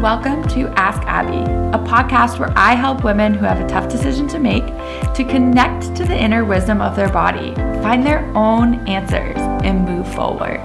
[0.00, 1.42] Welcome to Ask Abby,
[1.76, 4.64] a podcast where I help women who have a tough decision to make
[5.12, 10.10] to connect to the inner wisdom of their body, find their own answers, and move
[10.14, 10.58] forward.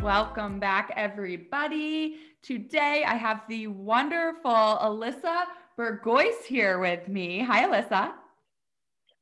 [0.00, 2.18] Welcome back, everybody.
[2.44, 5.46] Today I have the wonderful Alyssa
[5.76, 7.40] Burgoyce here with me.
[7.40, 8.12] Hi, Alyssa.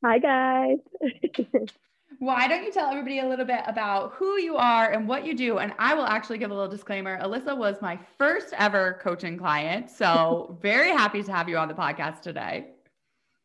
[0.04, 1.70] Hi, guys.
[2.24, 5.34] Why don't you tell everybody a little bit about who you are and what you
[5.34, 5.58] do?
[5.58, 7.20] And I will actually give a little disclaimer.
[7.20, 9.90] Alyssa was my first ever coaching client.
[9.90, 12.68] So, very happy to have you on the podcast today.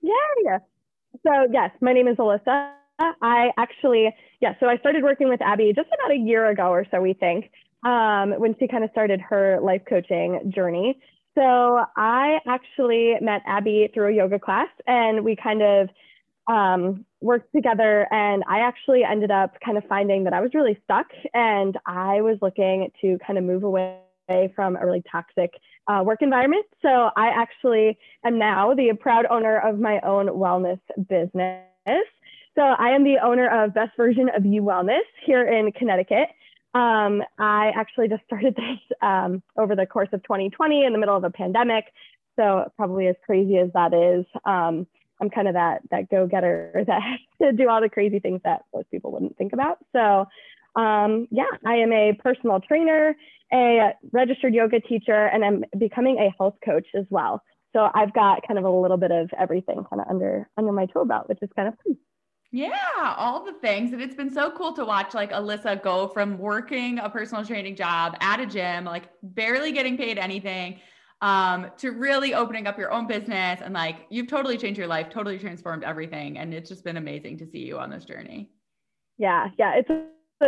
[0.01, 0.59] Yeah.
[1.27, 2.71] So, yes, my name is Alyssa.
[3.21, 6.85] I actually, yeah, so I started working with Abby just about a year ago or
[6.89, 7.51] so, we think,
[7.83, 11.01] um, when she kind of started her life coaching journey.
[11.35, 15.89] So, I actually met Abby through a yoga class and we kind of
[16.49, 20.79] um, worked together and I actually ended up kind of finding that I was really
[20.83, 23.99] stuck and I was looking to kind of move away
[24.55, 25.53] from a really toxic
[25.87, 26.65] uh, work environment.
[26.81, 32.05] So I actually am now the proud owner of my own wellness business.
[32.55, 36.29] So I am the owner of Best Version of You Wellness here in Connecticut.
[36.73, 41.15] Um, I actually just started this um, over the course of 2020 in the middle
[41.15, 41.85] of a pandemic.
[42.39, 44.87] So probably as crazy as that is, um,
[45.21, 48.41] I'm kind of that that go getter that has to do all the crazy things
[48.43, 49.77] that most people wouldn't think about.
[49.93, 50.25] So
[50.75, 53.15] um, yeah, I am a personal trainer,
[53.51, 57.41] a registered yoga teacher, and I'm becoming a health coach as well.
[57.73, 60.85] So I've got kind of a little bit of everything kind of under under my
[60.87, 61.97] tool belt, which is kind of fun.
[62.51, 63.93] Yeah, all the things.
[63.93, 67.75] And it's been so cool to watch like Alyssa go from working a personal training
[67.75, 70.79] job at a gym, like barely getting paid anything,
[71.21, 75.09] um, to really opening up your own business and like you've totally changed your life,
[75.09, 76.37] totally transformed everything.
[76.37, 78.51] And it's just been amazing to see you on this journey.
[79.17, 79.75] Yeah, yeah.
[79.75, 80.05] It's a,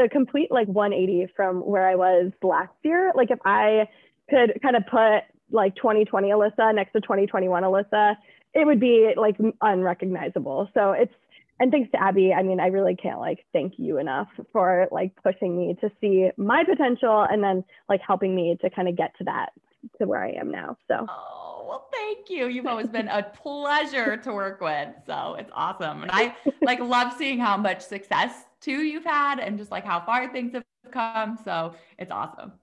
[0.10, 3.12] complete like 180 from where I was last year.
[3.14, 3.90] Like if I
[4.30, 8.16] could kind of put like 2020 Alyssa next to 2021 Alyssa,
[8.54, 10.70] it would be like unrecognizable.
[10.74, 11.14] So it's
[11.60, 15.12] and thanks to Abby, I mean, I really can't like thank you enough for like
[15.22, 19.16] pushing me to see my potential and then like helping me to kind of get
[19.18, 19.52] to that
[19.98, 20.78] to where I am now.
[20.88, 21.06] So.
[21.10, 22.48] Oh, well, thank you.
[22.48, 24.90] You've always been a pleasure to work with.
[25.06, 26.04] So it's awesome.
[26.04, 30.02] And I like love seeing how much success too you've had and just like how
[30.02, 31.38] far things have come.
[31.44, 32.54] So it's awesome.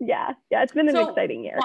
[0.00, 0.32] Yeah.
[0.50, 0.62] Yeah.
[0.62, 1.58] It's been an so, exciting year.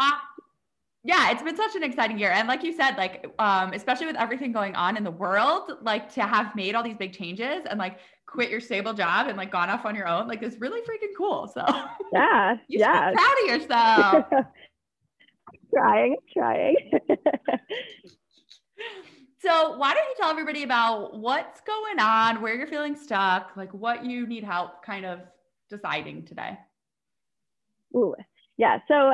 [1.04, 2.32] yeah, it's been such an exciting year.
[2.32, 6.14] And like you said, like, um, especially with everything going on in the world, like
[6.14, 9.52] to have made all these big changes and like quit your stable job and like
[9.52, 11.48] gone off on your own, like it's really freaking cool.
[11.54, 11.64] So
[12.14, 13.12] yeah, you yeah.
[13.12, 14.26] proud of yourself.
[15.74, 16.76] trying, trying.
[19.40, 23.74] so, why don't you tell everybody about what's going on, where you're feeling stuck, like
[23.74, 25.20] what you need help kind of
[25.70, 26.58] deciding today?
[27.96, 28.16] Ooh,
[28.58, 28.80] yeah.
[28.88, 29.12] So,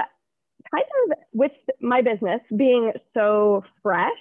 [0.72, 1.52] kind of with
[1.82, 4.18] my business being so fresh,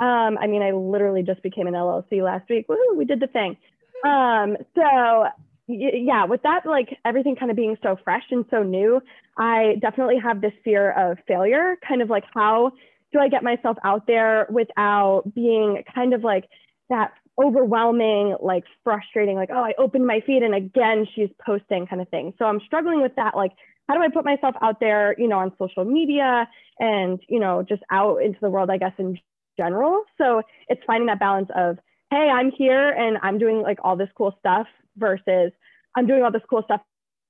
[0.00, 2.66] um, I mean, I literally just became an LLC last week.
[2.68, 3.56] Woo, we did the thing.
[4.04, 5.26] Um, so
[5.68, 9.00] yeah, with that, like everything kind of being so fresh and so new,
[9.36, 12.72] I definitely have this fear of failure, kind of like how
[13.12, 16.48] do I get myself out there without being kind of like
[16.88, 17.12] that
[17.42, 22.08] overwhelming, like frustrating, like, oh, I opened my feed and again she's posting kind of
[22.08, 22.32] thing.
[22.38, 23.36] So I'm struggling with that.
[23.36, 23.52] Like,
[23.88, 27.62] how do I put myself out there, you know, on social media and, you know,
[27.62, 29.18] just out into the world, I guess, in
[29.56, 30.04] general.
[30.18, 31.78] So it's finding that balance of,
[32.10, 35.52] hey, I'm here and I'm doing like all this cool stuff versus
[35.96, 36.80] I'm doing all this cool stuff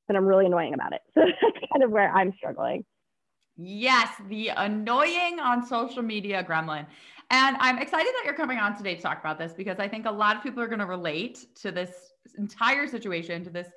[0.08, 1.00] and I'm really annoying about it.
[1.14, 2.84] So that's kind of where I'm struggling.
[3.56, 6.86] Yes, the annoying on social media gremlin.
[7.30, 10.06] And I'm excited that you're coming on today to talk about this because I think
[10.06, 11.90] a lot of people are going to relate to this
[12.38, 13.68] entire situation, to this.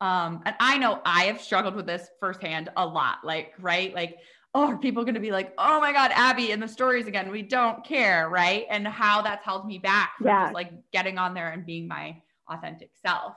[0.00, 3.18] Um, and I know I have struggled with this firsthand a lot.
[3.24, 3.94] Like, right?
[3.94, 4.16] Like,
[4.56, 7.30] oh, are people going to be like, oh my God, Abby in the stories again?
[7.30, 8.64] We don't care, right?
[8.70, 10.44] And how that's held me back from yeah.
[10.44, 12.16] just like getting on there and being my
[12.48, 13.34] authentic self.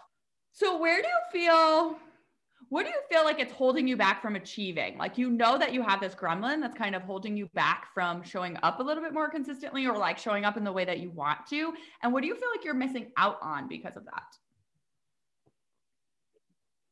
[0.54, 1.98] So, where do you feel?
[2.70, 4.98] What do you feel like it's holding you back from achieving?
[4.98, 8.24] Like, you know that you have this gremlin that's kind of holding you back from
[8.24, 11.00] showing up a little bit more consistently or like showing up in the way that
[11.00, 11.74] you want to.
[12.02, 14.38] And what do you feel like you're missing out on because of that?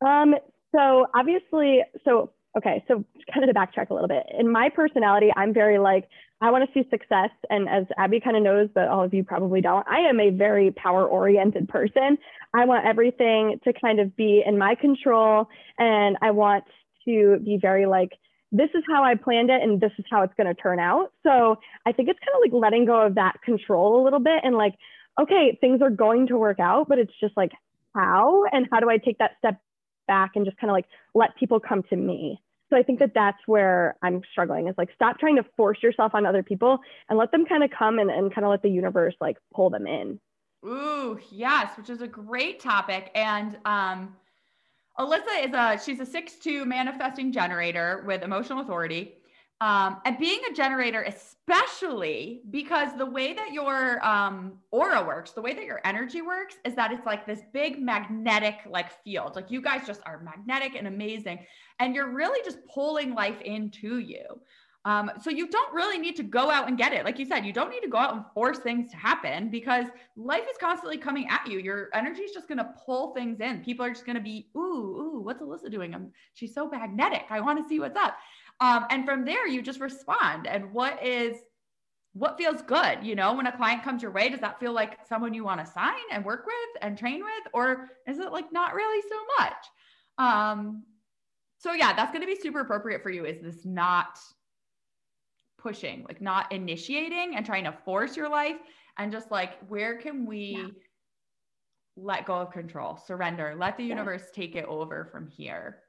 [0.05, 0.35] Um,
[0.75, 4.23] so obviously, so okay, so kind of to backtrack a little bit.
[4.37, 6.09] In my personality, I'm very like,
[6.41, 7.29] I want to see success.
[7.49, 10.29] And as Abby kind of knows, but all of you probably don't, I am a
[10.29, 12.17] very power oriented person.
[12.53, 15.47] I want everything to kind of be in my control.
[15.77, 16.63] And I want
[17.05, 18.11] to be very like,
[18.51, 21.11] this is how I planned it and this is how it's going to turn out.
[21.23, 24.41] So I think it's kind of like letting go of that control a little bit
[24.43, 24.75] and like,
[25.19, 27.51] okay, things are going to work out, but it's just like,
[27.93, 29.59] how and how do I take that step
[30.07, 32.39] back and just kind of like let people come to me.
[32.69, 36.13] So I think that that's where I'm struggling is like stop trying to force yourself
[36.13, 36.79] on other people
[37.09, 39.69] and let them kind of come and, and kind of let the universe like pull
[39.69, 40.19] them in.
[40.65, 43.11] Ooh, yes, which is a great topic.
[43.15, 44.15] And um,
[44.99, 49.16] Alyssa is a she's a six-two manifesting generator with emotional authority.
[49.59, 55.41] Um, and being a generator, especially because the way that your um, aura works, the
[55.41, 59.35] way that your energy works, is that it's like this big magnetic like field.
[59.35, 61.39] Like you guys just are magnetic and amazing,
[61.79, 64.25] and you're really just pulling life into you.
[64.85, 67.03] Um, so you don't really need to go out and get it.
[67.03, 69.85] Like you said, you don't need to go out and force things to happen because
[70.15, 71.59] life is constantly coming at you.
[71.59, 73.65] Your energy is just going to pull things in.
[73.65, 75.93] People are just going to be, ooh, ooh, what's Alyssa doing?
[75.93, 77.25] I'm, she's so magnetic.
[77.29, 78.15] I want to see what's up.
[78.59, 80.47] Um, and from there, you just respond.
[80.47, 81.37] And what is,
[82.13, 82.99] what feels good?
[83.03, 85.63] You know, when a client comes your way, does that feel like someone you want
[85.63, 87.53] to sign and work with and train with?
[87.53, 89.53] Or is it like not really so much?
[90.17, 90.83] Um,
[91.59, 93.25] so yeah, that's going to be super appropriate for you.
[93.25, 94.17] Is this not
[95.59, 98.57] pushing, like not initiating and trying to force your life
[98.97, 100.67] and just like, where can we yeah.
[101.95, 104.43] let go of control, surrender, let the universe yeah.
[104.43, 105.83] take it over from here?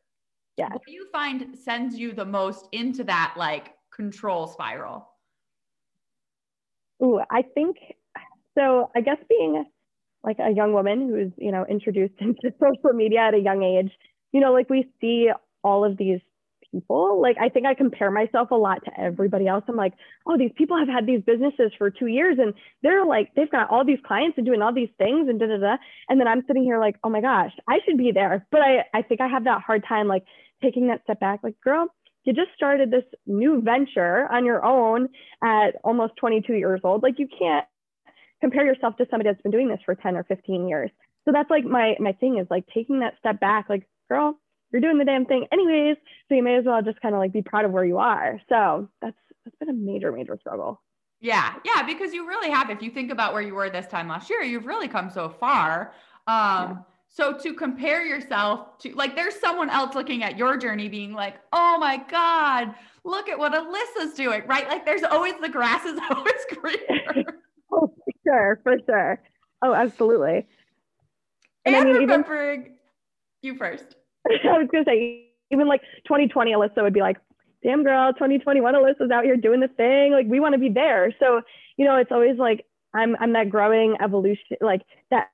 [0.58, 0.70] Yeah.
[0.70, 5.08] What do you find sends you the most into that like control spiral?
[7.02, 7.76] Ooh, I think
[8.56, 8.90] so.
[8.96, 9.64] I guess being
[10.24, 13.92] like a young woman who's, you know, introduced into social media at a young age,
[14.32, 15.28] you know, like we see
[15.62, 16.20] all of these
[16.72, 17.20] people.
[17.22, 19.64] Like I think I compare myself a lot to everybody else.
[19.68, 19.94] I'm like,
[20.26, 22.52] oh, these people have had these businesses for two years and
[22.82, 25.56] they're like, they've got all these clients and doing all these things and da da
[25.56, 25.76] da.
[26.08, 28.46] And then I'm sitting here like, oh my gosh, I should be there.
[28.50, 30.24] But I, I think I have that hard time like
[30.62, 31.88] taking that step back, like, girl,
[32.24, 35.08] you just started this new venture on your own
[35.42, 37.02] at almost 22 years old.
[37.02, 37.66] Like you can't
[38.40, 40.90] compare yourself to somebody that's been doing this for 10 or 15 years.
[41.24, 44.38] So that's like my my thing is like taking that step back, like, girl,
[44.70, 45.96] you're doing the damn thing anyways.
[46.28, 48.40] So you may as well just kind of like be proud of where you are.
[48.48, 50.82] So that's that's been a major, major struggle.
[51.20, 52.70] Yeah, yeah, because you really have.
[52.70, 55.28] If you think about where you were this time last year, you've really come so
[55.28, 55.94] far.
[56.26, 56.76] Um, yeah.
[57.10, 61.36] So to compare yourself to like, there's someone else looking at your journey, being like,
[61.52, 62.74] "Oh my God,
[63.04, 64.68] look at what Alyssa's doing!" Right?
[64.68, 67.24] Like, there's always the grass is always greener.
[67.72, 69.22] oh, for sure, for sure.
[69.62, 70.46] Oh, absolutely.
[71.64, 72.74] And, and I mean, remembering even,
[73.42, 73.96] you first.
[74.28, 77.16] I was gonna say, even like 2020, Alyssa would be like,
[77.62, 80.12] damn girl, 2021 Alyssa's out here doing the thing.
[80.12, 81.12] Like we want to be there.
[81.18, 81.40] So,
[81.76, 85.28] you know, it's always like I'm I'm that growing evolution, like that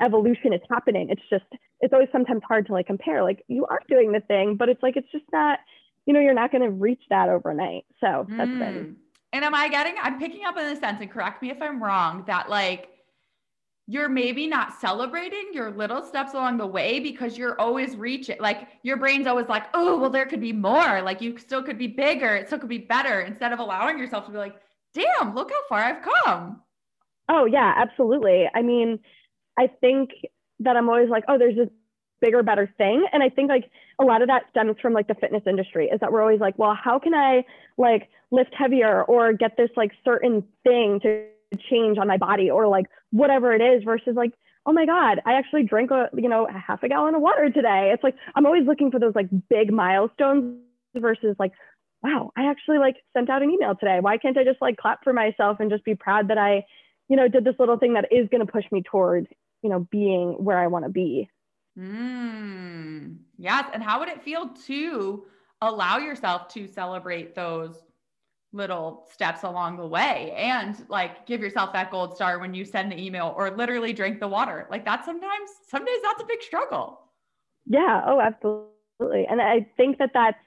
[0.00, 1.08] evolution is happening.
[1.10, 1.44] It's just
[1.80, 3.22] it's always sometimes hard to like compare.
[3.22, 5.58] Like you are doing the thing, but it's like it's just not,
[6.06, 7.84] you know, you're not gonna reach that overnight.
[8.00, 8.58] So that's mm.
[8.58, 8.96] been
[9.32, 11.82] and am I getting I'm picking up in the sense, and correct me if I'm
[11.82, 12.88] wrong, that like
[13.90, 18.68] you're maybe not celebrating your little steps along the way because you're always reaching like
[18.82, 21.86] your brain's always like oh well there could be more like you still could be
[21.86, 24.56] bigger it still could be better instead of allowing yourself to be like
[24.92, 26.60] damn look how far i've come
[27.30, 28.98] oh yeah absolutely i mean
[29.58, 30.10] i think
[30.60, 31.68] that i'm always like oh there's this
[32.20, 33.06] bigger better thing.
[33.12, 33.70] And i think like
[34.00, 36.58] a lot of that stems from like the fitness industry is that we're always like
[36.58, 37.44] well how can i
[37.76, 41.26] like lift heavier or get this like certain thing to
[41.70, 44.32] change on my body or like whatever it is versus like
[44.66, 47.50] oh my god i actually drank a you know a half a gallon of water
[47.50, 47.90] today.
[47.92, 50.60] It's like i'm always looking for those like big milestones
[50.94, 51.52] versus like
[52.02, 53.98] wow i actually like sent out an email today.
[54.00, 56.64] Why can't i just like clap for myself and just be proud that i
[57.08, 59.26] you know did this little thing that is going to push me toward
[59.62, 61.28] you know being where i want to be
[61.78, 65.24] mm, yes and how would it feel to
[65.62, 67.82] allow yourself to celebrate those
[68.52, 72.90] little steps along the way and like give yourself that gold star when you send
[72.90, 74.66] the email or literally drink the water.
[74.70, 77.00] Like that sometimes, some days that's a big struggle.
[77.66, 78.02] Yeah.
[78.06, 79.26] Oh, absolutely.
[79.28, 80.38] And I think that that's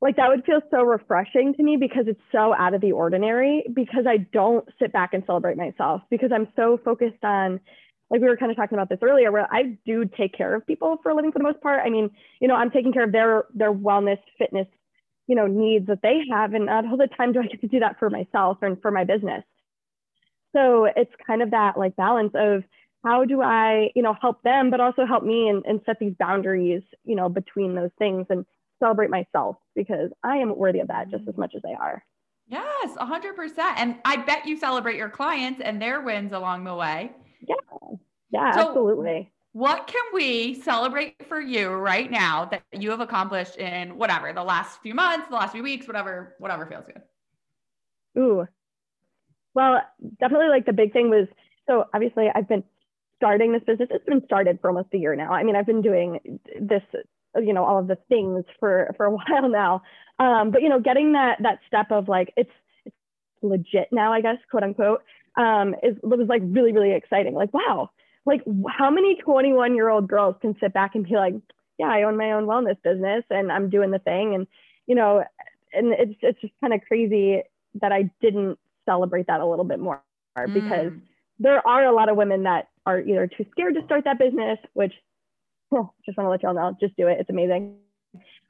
[0.00, 3.64] like that would feel so refreshing to me because it's so out of the ordinary
[3.74, 7.60] because I don't sit back and celebrate myself because I'm so focused on
[8.10, 10.66] like we were kind of talking about this earlier where I do take care of
[10.66, 11.80] people for a living for the most part.
[11.84, 14.66] I mean, you know, I'm taking care of their their wellness, fitness,
[15.30, 17.68] you know needs that they have and not all the time do i get to
[17.68, 19.44] do that for myself and for my business.
[20.52, 22.64] So it's kind of that like balance of
[23.04, 26.14] how do i you know help them but also help me and, and set these
[26.18, 28.44] boundaries you know between those things and
[28.80, 32.04] celebrate myself because i am worthy of that just as much as they are.
[32.48, 37.12] Yes 100% and i bet you celebrate your clients and their wins along the way
[37.46, 37.54] yeah
[38.30, 43.56] yeah so, absolutely what can we celebrate for you right now that you have accomplished
[43.56, 47.02] in whatever the last few months, the last few weeks, whatever, whatever feels good?
[48.16, 48.46] Ooh,
[49.54, 49.80] well,
[50.20, 51.26] definitely like the big thing was
[51.66, 52.64] so obviously I've been
[53.16, 55.32] starting this business, it's been started for almost a year now.
[55.32, 56.82] I mean, I've been doing this,
[57.36, 59.82] you know, all of the things for for a while now.
[60.18, 62.50] Um, but you know, getting that that step of like it's
[62.84, 62.96] it's
[63.42, 65.02] legit now, I guess, quote unquote,
[65.36, 67.34] um, is was like really really exciting.
[67.34, 67.90] Like, wow,
[68.26, 71.34] like how many 21 year old girls can sit back and be like,
[71.78, 74.46] yeah, I own my own wellness business and I'm doing the thing, and
[74.86, 75.24] you know,
[75.72, 77.42] and it's it's just kind of crazy
[77.80, 80.02] that I didn't celebrate that a little bit more
[80.34, 81.00] because mm.
[81.38, 84.58] there are a lot of women that are either too scared to start that business,
[84.72, 84.92] which
[85.70, 87.18] well, just want to let y'all know, just do it.
[87.20, 87.76] It's amazing.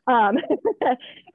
[0.06, 0.38] Um,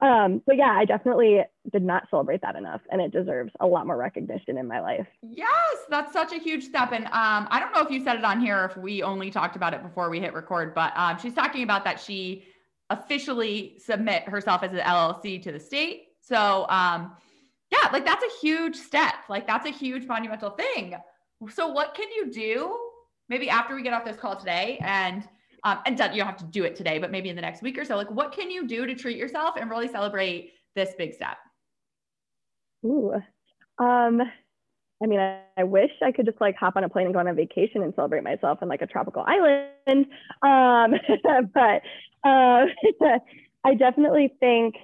[0.00, 1.42] um, but yeah, I definitely
[1.72, 5.06] did not celebrate that enough, and it deserves a lot more recognition in my life.
[5.22, 6.92] Yes, that's such a huge step.
[6.92, 9.56] And um, I don't know if you said it on here, if we only talked
[9.56, 12.44] about it before we hit record, but um, she's talking about that she
[12.90, 16.08] officially submit herself as an LLC to the state.
[16.20, 17.16] So um,
[17.70, 19.14] yeah, like that's a huge step.
[19.28, 20.94] Like that's a huge monumental thing.
[21.50, 22.78] So what can you do
[23.28, 25.26] maybe after we get off this call today and
[25.66, 27.76] um, and you don't have to do it today, but maybe in the next week
[27.76, 31.12] or so, like what can you do to treat yourself and really celebrate this big
[31.12, 31.38] step?
[32.84, 33.14] Ooh,
[33.78, 34.22] um,
[35.02, 37.18] I mean, I, I, wish I could just like hop on a plane and go
[37.18, 40.06] on a vacation and celebrate myself in like a tropical island.
[40.42, 40.94] Um,
[41.52, 41.82] but
[42.24, 42.66] uh,
[43.64, 44.76] I definitely think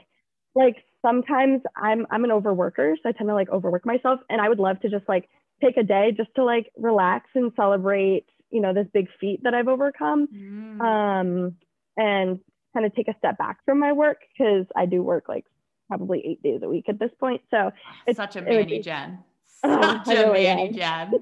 [0.57, 4.49] like sometimes I'm I'm an overworker, so I tend to like overwork myself, and I
[4.49, 5.29] would love to just like
[5.63, 9.55] take a day just to like relax and celebrate, you know, this big feat that
[9.55, 10.81] I've overcome, mm.
[10.81, 11.57] um,
[11.97, 12.39] and
[12.75, 15.45] kind of take a step back from my work because I do work like
[15.89, 17.43] probably eight days a week at this point.
[17.51, 17.71] So
[18.07, 19.19] it's such a Manny it, Jen.
[19.65, 21.13] Such a really Manny Jen.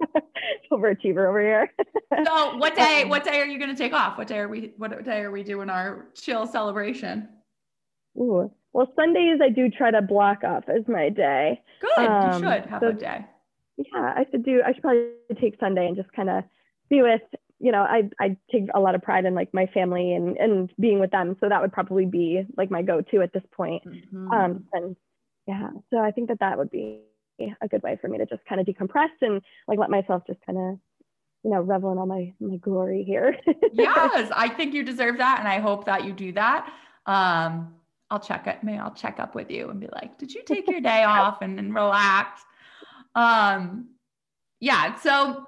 [0.72, 1.68] Overachiever over here.
[2.24, 3.04] so what day?
[3.04, 4.16] What day are you going to take off?
[4.16, 4.72] What day are we?
[4.76, 7.28] What day are we doing our chill celebration?
[8.16, 11.60] Ooh, well, Sundays I do try to block off as my day.
[11.80, 12.06] Good.
[12.06, 13.26] Um, you should have so, a day.
[13.92, 14.62] Yeah, I should do.
[14.64, 15.10] I should probably
[15.40, 16.44] take Sunday and just kind of
[16.88, 17.22] be with.
[17.58, 20.72] You know, I I take a lot of pride in like my family and and
[20.80, 21.36] being with them.
[21.40, 23.82] So that would probably be like my go-to at this point.
[23.86, 24.30] Mm-hmm.
[24.30, 24.96] Um, and
[25.46, 27.00] yeah, so I think that that would be
[27.62, 30.40] a good way for me to just kind of decompress and like let myself just
[30.44, 30.78] kind of
[31.42, 33.36] you know revel in all my my glory here.
[33.72, 36.72] yes, I think you deserve that, and I hope that you do that.
[37.06, 37.74] Um,
[38.10, 38.62] I'll check it.
[38.64, 41.42] may I'll check up with you and be like, did you take your day off
[41.42, 42.42] and, and relax?
[43.14, 43.90] Um,
[44.60, 44.96] yeah.
[44.96, 45.46] So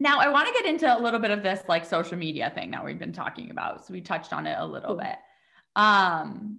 [0.00, 2.72] now I want to get into a little bit of this like social media thing
[2.72, 3.86] that we've been talking about.
[3.86, 5.16] So we touched on it a little bit.
[5.76, 6.58] Um,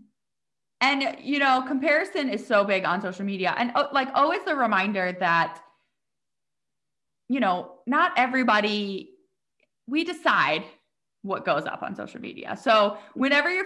[0.81, 4.55] and you know, comparison is so big on social media, and uh, like always the
[4.55, 5.59] reminder that
[7.29, 9.09] you know, not everybody.
[9.87, 10.63] We decide
[11.23, 12.57] what goes up on social media.
[12.61, 13.65] So whenever you're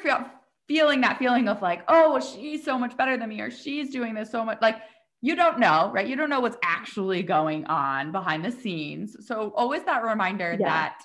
[0.68, 3.92] feeling that feeling of like, oh, well, she's so much better than me, or she's
[3.92, 4.78] doing this so much, like
[5.22, 6.08] you don't know, right?
[6.08, 9.16] You don't know what's actually going on behind the scenes.
[9.26, 10.66] So always that reminder yeah.
[10.68, 11.02] that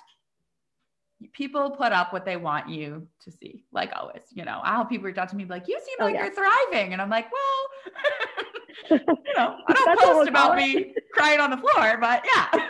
[1.31, 3.63] people put up what they want you to see.
[3.71, 6.05] Like always, you know, I'll have people reach out to me like, you seem oh,
[6.05, 6.25] like yeah.
[6.25, 6.93] you're thriving.
[6.93, 11.97] And I'm like, well, you know, I don't post about me crying on the floor,
[11.99, 12.69] but yeah.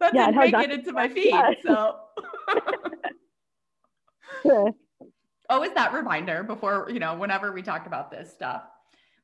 [0.00, 1.34] that yeah, didn't make it into my feed.
[1.62, 1.96] So
[5.50, 8.62] Always that reminder before, you know, whenever we talk about this stuff.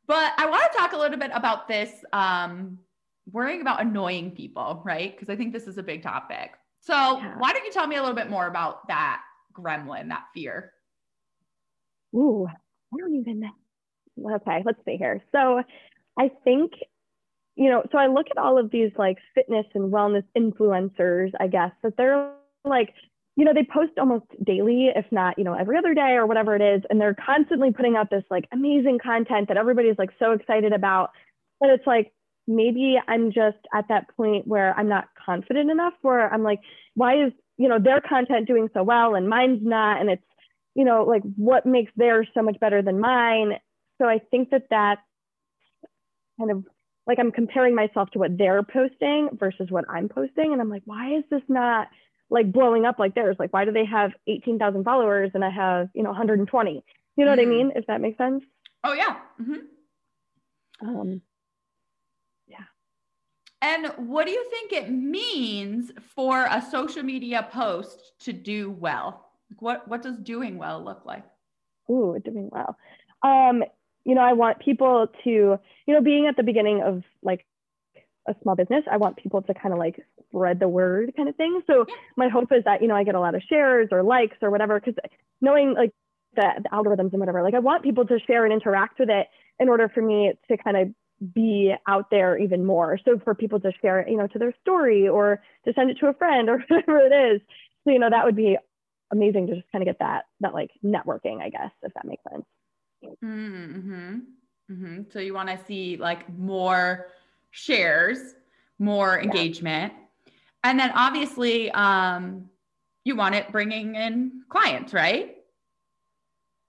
[0.06, 2.78] But I want to talk a little bit about this um,
[3.30, 5.12] worrying about annoying people, right?
[5.12, 6.52] Because I think this is a big topic.
[6.80, 7.34] So yeah.
[7.38, 10.72] why don't you tell me a little bit more about that gremlin, that fear?
[12.14, 13.50] Ooh, I don't even.
[14.32, 15.22] Okay, let's see here.
[15.32, 15.62] So
[16.18, 16.72] I think,
[17.56, 21.48] you know, so I look at all of these like fitness and wellness influencers, I
[21.48, 22.32] guess, that they're
[22.64, 22.94] like
[23.36, 26.56] you know, they post almost daily, if not, you know, every other day or whatever
[26.56, 26.82] it is.
[26.88, 31.10] And they're constantly putting out this like amazing content that everybody's like so excited about.
[31.60, 32.12] But it's like,
[32.48, 36.60] maybe I'm just at that point where I'm not confident enough where I'm like,
[36.94, 40.00] why is, you know, their content doing so well and mine's not?
[40.00, 40.22] And it's,
[40.74, 43.52] you know, like what makes theirs so much better than mine?
[44.00, 45.00] So I think that that's
[46.38, 46.64] kind of
[47.06, 50.52] like I'm comparing myself to what they're posting versus what I'm posting.
[50.52, 51.88] And I'm like, why is this not?
[52.30, 53.36] Like blowing up like theirs.
[53.38, 56.70] Like, why do they have 18,000 followers and I have, you know, 120?
[56.70, 57.30] You know mm-hmm.
[57.30, 57.50] what I mm-hmm.
[57.50, 57.72] mean?
[57.76, 58.44] If that makes sense.
[58.84, 59.16] Oh, yeah.
[59.40, 60.88] Mm-hmm.
[60.88, 61.22] Um,
[62.46, 62.64] yeah.
[63.62, 69.26] And what do you think it means for a social media post to do well?
[69.58, 71.24] What, what does doing well look like?
[71.90, 72.76] Ooh, doing well.
[73.22, 73.62] Um,
[74.04, 77.46] you know, I want people to, you know, being at the beginning of like
[78.28, 81.36] a small business, I want people to kind of like spread the word kind of
[81.36, 81.62] thing.
[81.66, 84.36] So my hope is that, you know, I get a lot of shares or likes
[84.42, 84.94] or whatever, because
[85.40, 85.92] knowing like
[86.34, 89.28] the, the algorithms and whatever, like I want people to share and interact with it
[89.58, 90.88] in order for me to kind of
[91.34, 92.98] be out there even more.
[93.04, 95.98] So for people to share it, you know, to their story or to send it
[96.00, 97.40] to a friend or whatever it is.
[97.84, 98.58] So, you know, that would be
[99.12, 102.22] amazing to just kind of get that, that like networking, I guess, if that makes
[102.30, 102.44] sense.
[103.24, 104.18] Mm-hmm.
[104.70, 105.02] Mm-hmm.
[105.12, 107.06] So you want to see like more
[107.50, 108.34] shares,
[108.78, 109.92] more engagement.
[109.92, 110.00] Yeah.
[110.66, 112.50] And then obviously, um,
[113.04, 115.36] you want it bringing in clients, right?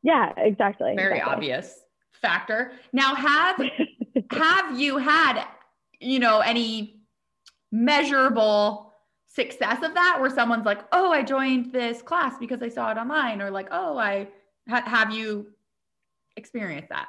[0.04, 0.94] Yeah, exactly.
[0.96, 1.34] Very exactly.
[1.34, 1.80] obvious
[2.22, 2.74] factor.
[2.94, 3.60] Now, have
[4.32, 5.44] have you had,
[6.00, 7.02] you know, any
[7.72, 8.94] measurable
[9.26, 12.98] success of that where someone's like, "Oh, I joined this class because I saw it
[13.00, 14.28] online," or like, "Oh, I
[14.70, 15.48] ha- have you
[16.36, 17.08] experienced that?"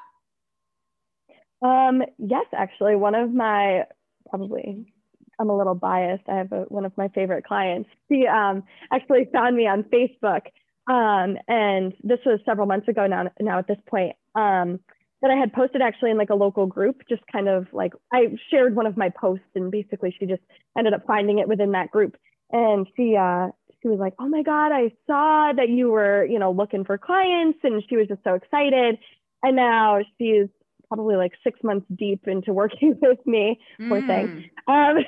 [1.61, 3.85] Um, yes, actually, one of my
[4.31, 4.95] probably
[5.39, 6.25] I'm a little biased.
[6.29, 7.89] I have a, one of my favorite clients.
[8.11, 10.43] She um, actually found me on Facebook,
[10.89, 13.31] um, and this was several months ago now.
[13.41, 14.81] Now at this point, um,
[15.21, 18.37] that I had posted actually in like a local group, just kind of like I
[18.51, 20.43] shared one of my posts, and basically she just
[20.77, 22.17] ended up finding it within that group,
[22.51, 23.49] and she uh,
[23.83, 26.99] she was like, "Oh my God, I saw that you were you know looking for
[26.99, 28.99] clients," and she was just so excited.
[29.43, 30.49] And now she's
[30.89, 34.07] probably like six months deep into working with me, poor mm.
[34.07, 34.51] thing.
[34.67, 34.99] Um,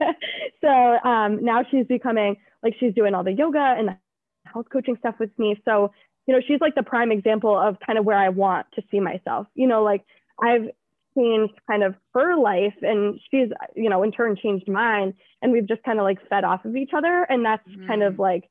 [0.60, 3.98] so um, now she's becoming like she's doing all the yoga and the
[4.46, 5.60] health coaching stuff with me.
[5.64, 5.92] So,
[6.26, 9.00] you know, she's like the prime example of kind of where I want to see
[9.00, 9.46] myself.
[9.54, 10.04] You know, like
[10.42, 10.68] I've
[11.16, 15.14] changed kind of her life and she's, you know, in turn changed mine.
[15.40, 17.26] And we've just kind of like fed off of each other.
[17.28, 17.86] And that's mm.
[17.86, 18.44] kind of like,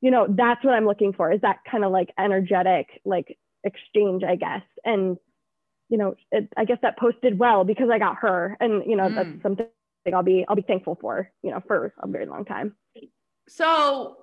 [0.00, 4.22] you know, that's what I'm looking for is that kind of like energetic, like exchange,
[4.22, 4.62] I guess.
[4.84, 5.16] And
[5.88, 8.96] you know, it, I guess that post did well because I got her, and you
[8.96, 9.14] know, mm.
[9.14, 9.66] that's something
[10.14, 12.74] I'll be I'll be thankful for, you know, for a very long time.
[13.48, 14.16] So,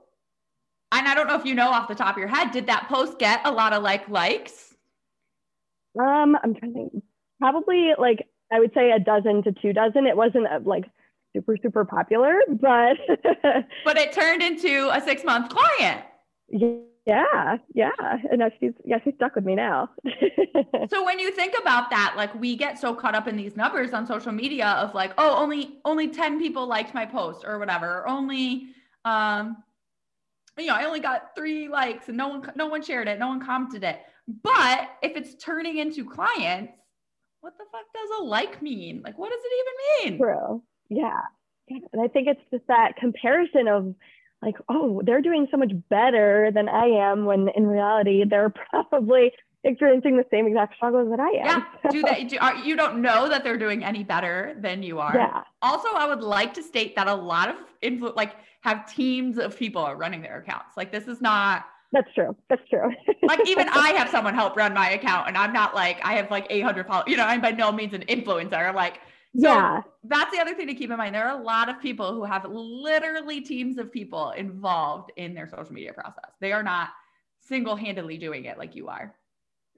[0.92, 2.88] and I don't know if you know off the top of your head, did that
[2.90, 4.76] post get a lot of like likes?
[6.00, 7.04] Um, I'm trying to think.
[7.40, 10.06] Probably like I would say a dozen to two dozen.
[10.06, 10.86] It wasn't a, like
[11.36, 12.98] super super popular, but
[13.86, 16.04] but it turned into a six month client.
[16.50, 17.90] Yeah yeah, yeah.
[18.32, 19.90] And now she's yeah, she's stuck with me now.
[20.90, 23.92] so when you think about that, like we get so caught up in these numbers
[23.92, 28.00] on social media of like, oh, only only 10 people liked my post or whatever,
[28.00, 28.70] or only
[29.04, 29.58] um,
[30.58, 33.28] you know, I only got three likes and no one no one shared it, no
[33.28, 34.00] one commented it.
[34.42, 36.72] But if it's turning into clients,
[37.42, 39.02] what the fuck does a like mean?
[39.04, 39.52] Like what does it
[40.06, 40.22] even mean?
[40.22, 40.64] True.
[40.90, 41.20] Yeah.
[41.70, 43.94] And I think it's just that comparison of
[44.44, 49.32] like, oh, they're doing so much better than I am when in reality they're probably
[49.64, 51.46] experiencing the same exact struggles that I am.
[51.46, 51.64] Yeah.
[51.92, 55.16] Do they, do, are, you don't know that they're doing any better than you are.
[55.16, 55.44] Yeah.
[55.62, 59.58] Also, I would like to state that a lot of influ- like have teams of
[59.58, 60.76] people running their accounts.
[60.76, 61.66] Like this is not.
[61.92, 62.36] That's true.
[62.50, 62.92] That's true.
[63.24, 66.30] like even I have someone help run my account and I'm not like, I have
[66.32, 68.74] like 800 followers, you know, I'm by no means an influencer.
[68.74, 69.00] Like
[69.36, 69.82] so yeah.
[70.04, 71.16] that's the other thing to keep in mind.
[71.16, 75.48] There are a lot of people who have literally teams of people involved in their
[75.48, 76.32] social media process.
[76.40, 76.90] They are not
[77.42, 79.16] single handedly doing it like you are.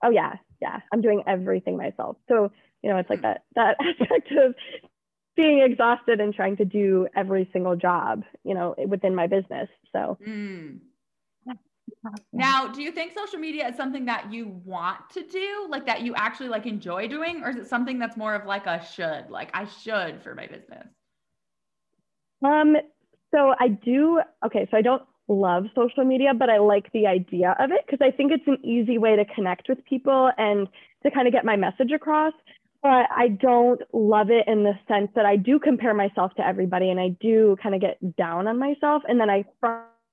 [0.03, 0.79] Oh yeah, yeah.
[0.91, 2.17] I'm doing everything myself.
[2.27, 2.51] So,
[2.83, 4.55] you know, it's like that that aspect of
[5.35, 9.69] being exhausted and trying to do every single job, you know, within my business.
[9.91, 10.79] So mm.
[12.31, 16.01] Now, do you think social media is something that you want to do, like that
[16.01, 19.29] you actually like enjoy doing, or is it something that's more of like a should,
[19.29, 20.87] like I should for my business?
[22.43, 22.75] Um,
[23.33, 24.21] so I do.
[24.45, 28.05] Okay, so I don't love social media, but I like the idea of it because
[28.05, 30.67] I think it's an easy way to connect with people and
[31.03, 32.33] to kind of get my message across.
[32.83, 36.91] But I don't love it in the sense that I do compare myself to everybody
[36.91, 39.43] and I do kind of get down on myself and then I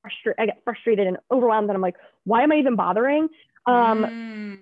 [0.03, 0.41] frustrated.
[0.41, 3.29] I get frustrated and overwhelmed, and I'm like, why am I even bothering?
[3.67, 4.59] Um, mm.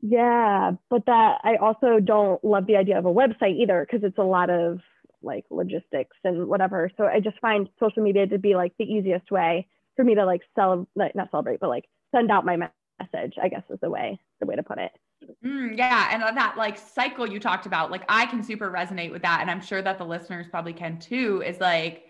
[0.00, 4.18] Yeah, but that I also don't love the idea of a website either because it's
[4.18, 4.80] a lot of
[5.22, 6.90] like logistics and whatever.
[6.96, 10.24] So I just find social media to be like the easiest way for me to
[10.26, 13.34] like sell, like, not celebrate, but like send out my message.
[13.40, 14.90] I guess is the way the way to put it.
[15.44, 19.22] Mm, yeah, and that like cycle you talked about, like I can super resonate with
[19.22, 21.42] that, and I'm sure that the listeners probably can too.
[21.46, 22.06] Is like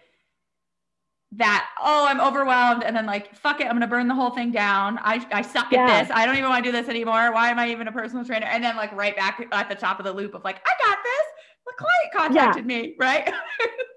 [1.35, 4.53] that oh i'm overwhelmed and then like fuck it i'm gonna burn the whole thing
[4.53, 4.99] down.
[5.03, 5.87] I, I suck yeah.
[5.87, 6.17] at this.
[6.17, 7.33] I don't even want to do this anymore.
[7.33, 8.47] Why am i even a personal trainer?
[8.47, 10.99] And then like right back at the top of the loop of like i got
[11.03, 11.27] this.
[11.67, 12.83] The client contacted yeah.
[12.83, 13.33] me right?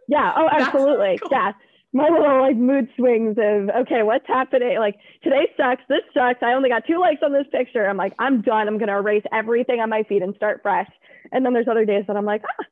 [0.07, 0.33] Yeah.
[0.35, 1.17] Oh absolutely.
[1.19, 1.29] cool.
[1.31, 1.51] yeah.
[1.93, 4.77] My little like mood swings of okay what's happening?
[4.79, 5.81] Like today sucks.
[5.89, 6.43] This sucks.
[6.43, 7.87] I only got two likes on this picture.
[7.87, 8.67] I'm like i'm done.
[8.67, 10.89] I'm gonna erase everything on my feed and start fresh.
[11.31, 12.65] And then there's other days that i'm like ah,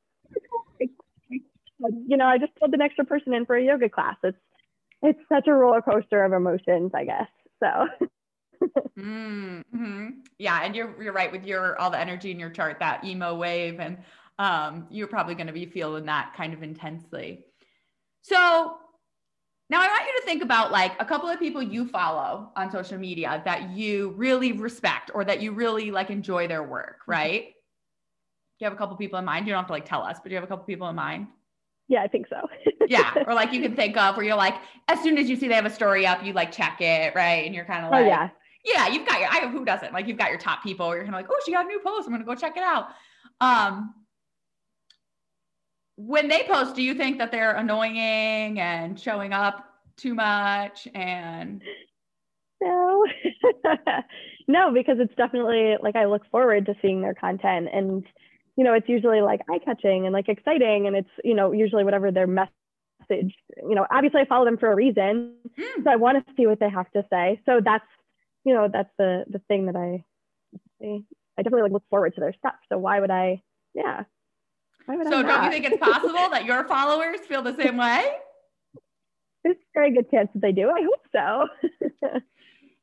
[2.08, 4.16] you know i just pulled an extra person in for a yoga class.
[4.24, 4.38] It's
[5.04, 7.28] it's such a roller coaster of emotions, I guess.
[7.62, 7.88] So
[9.00, 10.08] mm-hmm.
[10.40, 13.36] Yeah, and you're you're right with your all the energy in your chart, that emo
[13.36, 13.98] wave, and
[14.40, 17.46] um, you're probably going to be feeling that kind of intensely.
[18.22, 18.78] So
[19.70, 22.72] now I want you to think about like a couple of people you follow on
[22.72, 27.12] social media that you really respect or that you really like enjoy their work, mm-hmm.
[27.12, 27.44] right?
[27.44, 29.46] Do you have a couple people in mind?
[29.46, 30.96] You don't have to like tell us, but do you have a couple people in
[30.96, 31.28] mind?
[31.94, 32.50] Yeah, I think so.
[32.88, 33.14] yeah.
[33.28, 34.56] Or like you can think of where you're like,
[34.88, 37.46] as soon as you see they have a story up, you like check it, right?
[37.46, 38.30] And you're kind of oh, like, oh, yeah.
[38.66, 39.94] Yeah, you've got your I who doesn't?
[39.94, 41.80] Like you've got your top people, you're kind of like, oh, she got a new
[41.86, 42.08] post.
[42.08, 42.88] I'm gonna go check it out.
[43.40, 43.94] Um
[45.98, 49.64] when they post, do you think that they're annoying and showing up
[49.98, 51.62] too much and
[52.60, 53.06] no
[54.48, 58.04] no because it's definitely like i look forward to seeing their content and
[58.56, 62.12] you know it's usually like eye-catching and like exciting and it's you know usually whatever
[62.12, 62.52] their message
[63.10, 65.84] you know obviously i follow them for a reason mm.
[65.84, 67.86] so i want to see what they have to say so that's
[68.46, 70.04] you know that's the the thing that i
[70.84, 71.02] i
[71.38, 73.42] definitely like look forward to their stuff so why would i
[73.74, 74.04] yeah
[74.86, 78.04] so don't you think it's possible that your followers feel the same way?
[79.44, 80.70] There's a very good chance that they do.
[80.70, 82.20] I hope so.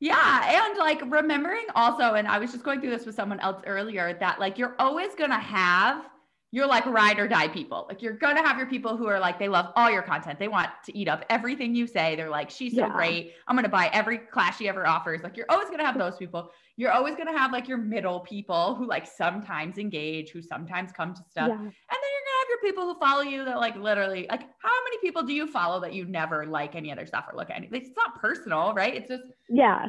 [0.00, 0.66] yeah.
[0.66, 4.16] And like remembering also, and I was just going through this with someone else earlier,
[4.18, 6.04] that like you're always going to have
[6.52, 7.86] you're like ride or die people.
[7.88, 10.38] Like you're gonna have your people who are like they love all your content.
[10.38, 12.16] They want to eat up everything you say.
[12.16, 12.92] They're like, she's so yeah.
[12.92, 13.34] great.
[13.46, 15.22] I'm gonna buy every class she ever offers.
[15.22, 16.50] Like you're always gonna have those people.
[16.80, 21.12] You're always gonna have like your middle people who like sometimes engage, who sometimes come
[21.12, 21.48] to stuff.
[21.48, 21.52] Yeah.
[21.52, 24.72] And then you're gonna have your people who follow you that like literally like how
[24.84, 27.56] many people do you follow that you never like any other stuff or look at
[27.56, 27.68] any?
[27.70, 28.94] It's not personal, right?
[28.94, 29.88] It's just yeah,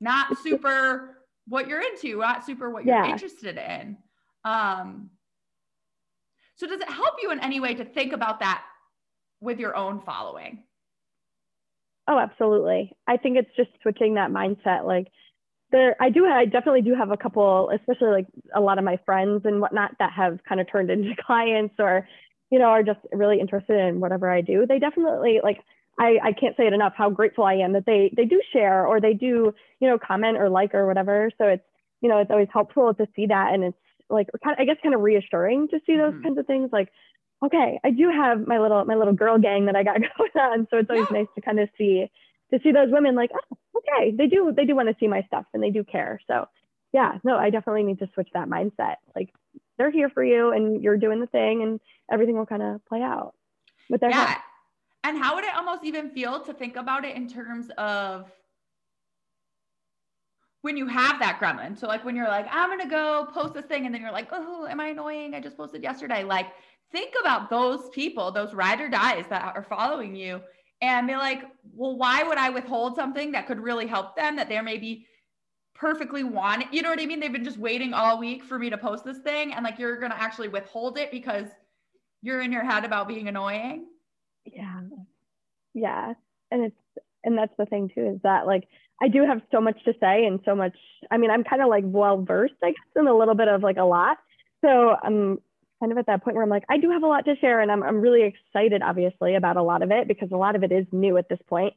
[0.00, 3.08] not super what you're into, not super what you're yeah.
[3.08, 3.96] interested in.
[4.44, 5.08] Um
[6.56, 8.64] so does it help you in any way to think about that
[9.40, 10.64] with your own following?
[12.08, 12.90] Oh, absolutely.
[13.06, 14.84] I think it's just switching that mindset.
[14.84, 15.06] Like
[15.72, 18.98] there, I do, I definitely do have a couple, especially like a lot of my
[19.04, 22.06] friends and whatnot that have kind of turned into clients or,
[22.50, 24.66] you know, are just really interested in whatever I do.
[24.66, 25.58] They definitely like,
[25.98, 28.86] I, I can't say it enough how grateful I am that they they do share
[28.86, 31.30] or they do you know comment or like or whatever.
[31.38, 31.64] So it's
[32.00, 34.76] you know it's always helpful to see that and it's like kind of, I guess
[34.82, 36.22] kind of reassuring to see those mm-hmm.
[36.22, 36.88] kinds of things like
[37.44, 40.66] okay I do have my little my little girl gang that I got going on
[40.70, 41.18] so it's always yeah.
[41.18, 42.10] nice to kind of see
[42.52, 45.22] to see those women like oh okay they do they do want to see my
[45.22, 46.46] stuff and they do care so
[46.92, 49.32] yeah no I definitely need to switch that mindset like
[49.78, 53.02] they're here for you and you're doing the thing and everything will kind of play
[53.02, 53.34] out
[53.88, 54.26] with their yeah.
[54.26, 54.38] Help.
[55.04, 58.30] And how would it almost even feel to think about it in terms of
[60.62, 61.78] when you have that gremlin.
[61.78, 64.28] So like when you're like, I'm gonna go post this thing, and then you're like,
[64.32, 65.34] oh, am I annoying?
[65.34, 66.24] I just posted yesterday.
[66.24, 66.46] Like,
[66.90, 70.40] think about those people, those ride or dies that are following you,
[70.82, 74.48] and be like, well, why would I withhold something that could really help them that
[74.48, 75.06] they're maybe
[75.74, 77.18] perfectly want You know what I mean?
[77.18, 79.98] They've been just waiting all week for me to post this thing, and like you're
[79.98, 81.48] gonna actually withhold it because
[82.20, 83.86] you're in your head about being annoying.
[84.44, 84.80] Yeah.
[85.74, 86.14] Yeah.
[86.50, 88.68] And it's and that's the thing too, is that like
[89.00, 90.76] I do have so much to say and so much.
[91.10, 93.62] I mean, I'm kind of like well versed, I guess, in a little bit of
[93.62, 94.18] like a lot.
[94.64, 95.40] So I'm
[95.82, 97.60] kind of at that point where I'm like, I do have a lot to share,
[97.60, 100.62] and I'm I'm really excited, obviously, about a lot of it because a lot of
[100.62, 101.74] it is new at this point.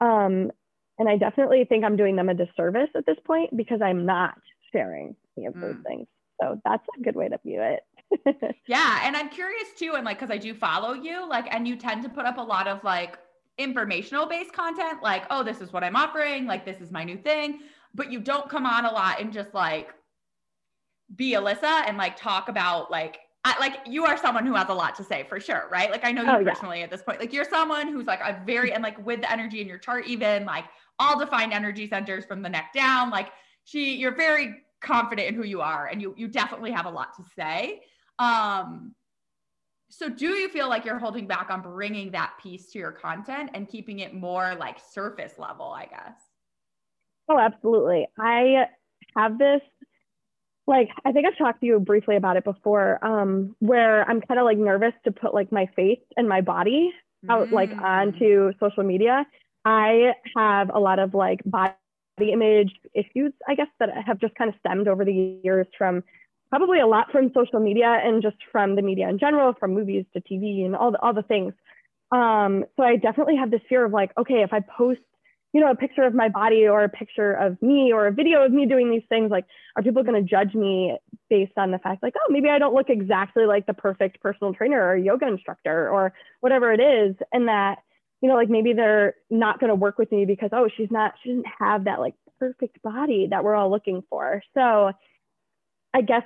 [0.00, 0.52] Um,
[0.98, 4.38] and I definitely think I'm doing them a disservice at this point because I'm not
[4.72, 5.84] sharing any of those mm.
[5.84, 6.06] things.
[6.40, 8.54] So that's a good way to view it.
[8.68, 11.76] yeah, and I'm curious too, and like because I do follow you, like, and you
[11.76, 13.18] tend to put up a lot of like
[13.58, 17.16] informational based content like oh this is what i'm offering like this is my new
[17.16, 17.60] thing
[17.94, 19.94] but you don't come on a lot and just like
[21.14, 24.74] be alyssa and like talk about like I, like you are someone who has a
[24.74, 25.90] lot to say for sure right?
[25.90, 26.84] Like i know you oh, personally yeah.
[26.84, 29.60] at this point like you're someone who's like a very and like with the energy
[29.60, 30.64] in your chart even like
[30.98, 33.28] all defined energy centers from the neck down like
[33.64, 37.14] she you're very confident in who you are and you you definitely have a lot
[37.16, 37.82] to say.
[38.18, 38.94] Um
[39.88, 43.50] so do you feel like you're holding back on bringing that piece to your content
[43.54, 46.18] and keeping it more like surface level i guess?
[47.28, 48.06] Oh absolutely.
[48.18, 48.66] I
[49.16, 49.60] have this
[50.66, 54.40] like i think i've talked to you briefly about it before um, where i'm kind
[54.40, 56.92] of like nervous to put like my face and my body
[57.28, 57.52] out mm.
[57.52, 59.26] like onto social media
[59.64, 61.72] i have a lot of like body
[62.32, 66.02] image issues i guess that have just kind of stemmed over the years from
[66.50, 70.04] probably a lot from social media and just from the media in general, from movies
[70.12, 71.52] to TV and all the, all the things.
[72.12, 75.00] Um, so I definitely have this fear of like, okay, if I post,
[75.52, 78.44] you know, a picture of my body or a picture of me or a video
[78.44, 80.96] of me doing these things, like, are people going to judge me
[81.30, 84.52] based on the fact like, oh, maybe I don't look exactly like the perfect personal
[84.52, 87.78] trainer or yoga instructor or whatever it is, and that
[88.20, 91.14] you know, like maybe they're not going to work with me because oh, she's not,
[91.22, 94.42] she doesn't have that like perfect body that we're all looking for.
[94.54, 94.92] So
[95.94, 96.24] I guess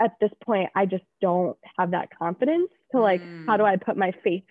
[0.00, 3.46] at this point, I just don't have that confidence to like, mm.
[3.46, 4.42] how do I put my face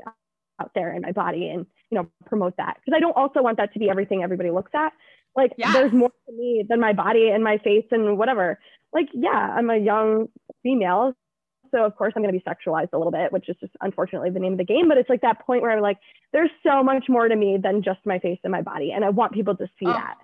[0.61, 2.77] out there in my body and, you know, promote that?
[2.77, 4.93] Because I don't also want that to be everything everybody looks at.
[5.35, 5.73] Like, yes.
[5.73, 8.59] there's more to me than my body and my face and whatever.
[8.93, 10.27] Like, yeah, I'm a young
[10.61, 11.13] female.
[11.71, 14.29] So, of course, I'm going to be sexualized a little bit, which is just unfortunately
[14.29, 14.87] the name of the game.
[14.87, 15.97] But it's like that point where I'm like,
[16.31, 18.91] there's so much more to me than just my face and my body.
[18.91, 19.93] And I want people to see oh.
[19.93, 20.17] that.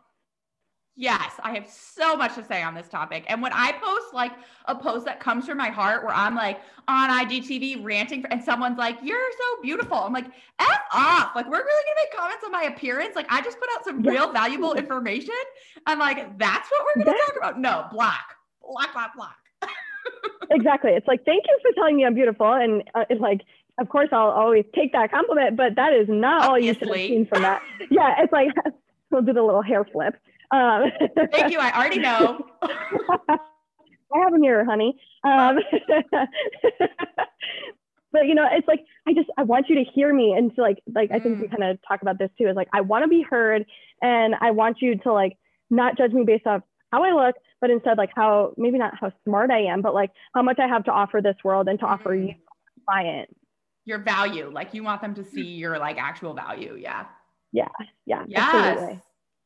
[0.95, 3.23] Yes, I have so much to say on this topic.
[3.27, 4.33] And when I post like
[4.65, 8.77] a post that comes from my heart where I'm like on IGTV ranting and someone's
[8.77, 9.97] like, You're so beautiful.
[9.97, 10.25] I'm like,
[10.59, 11.35] F off.
[11.35, 13.15] Like, we're really gonna make comments on my appearance.
[13.15, 15.35] Like, I just put out some real valuable information.
[15.85, 17.59] I'm like, That's what we're gonna talk about.
[17.59, 18.35] No, black,
[18.69, 19.37] black, black, black.
[20.51, 20.91] exactly.
[20.91, 22.51] It's like, Thank you for telling me I'm beautiful.
[22.51, 23.41] And uh, it's like,
[23.79, 26.49] of course, I'll always take that compliment, but that is not Obviously.
[26.49, 27.61] all you should have seen from that.
[27.89, 28.49] yeah, it's like,
[29.11, 30.15] we'll do the little hair flip.
[30.51, 30.91] Um,
[31.31, 31.59] Thank you.
[31.59, 32.45] I already know.
[32.61, 34.99] I have a mirror, honey.
[35.23, 35.59] Um,
[38.11, 40.61] but you know, it's like I just I want you to hear me, and to
[40.61, 41.41] like like I think mm.
[41.41, 42.47] we kind of talk about this too.
[42.47, 43.65] Is like I want to be heard,
[44.01, 45.37] and I want you to like
[45.69, 49.11] not judge me based off how I look, but instead like how maybe not how
[49.25, 51.85] smart I am, but like how much I have to offer this world and to
[51.85, 51.89] mm.
[51.89, 52.33] offer you
[52.87, 53.29] client
[53.89, 54.49] your value.
[54.53, 56.77] Like you want them to see your like actual value.
[56.79, 57.05] Yeah.
[57.51, 57.67] Yeah.
[58.05, 58.23] Yeah.
[58.27, 58.53] Yes.
[58.53, 59.01] Absolutely.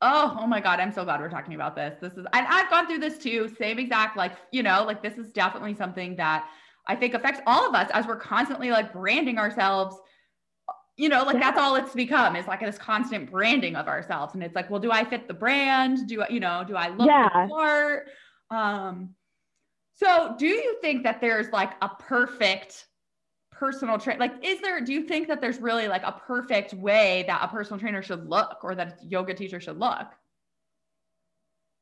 [0.05, 0.81] Oh, oh my God.
[0.81, 1.97] I'm so glad we're talking about this.
[2.01, 3.49] This is, and I've gone through this too.
[3.57, 6.47] Same exact, like, you know, like this is definitely something that
[6.85, 9.95] I think affects all of us as we're constantly like branding ourselves.
[10.97, 11.39] You know, like yeah.
[11.39, 14.35] that's all it's become is like this constant branding of ourselves.
[14.35, 16.07] And it's like, well, do I fit the brand?
[16.07, 17.29] Do I, you know, do I look yeah.
[17.29, 18.07] the part?
[18.51, 19.15] Um,
[19.95, 22.87] so do you think that there's like a perfect
[23.63, 27.23] personal train like is there do you think that there's really like a perfect way
[27.27, 30.07] that a personal trainer should look or that a yoga teacher should look?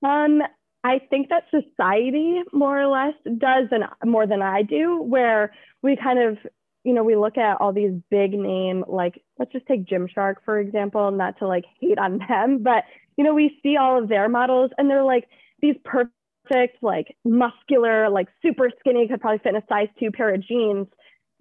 [0.06, 0.44] Um
[0.84, 5.96] i think that society more or less does and more than i do where we
[5.96, 6.38] kind of
[6.84, 10.60] you know we look at all these big name like let's just take gymshark for
[10.60, 12.84] example not to like hate on them but
[13.18, 15.28] you know we see all of their models and they're like
[15.62, 20.32] these perfect like muscular like super skinny could probably fit in a size two pair
[20.34, 20.86] of jeans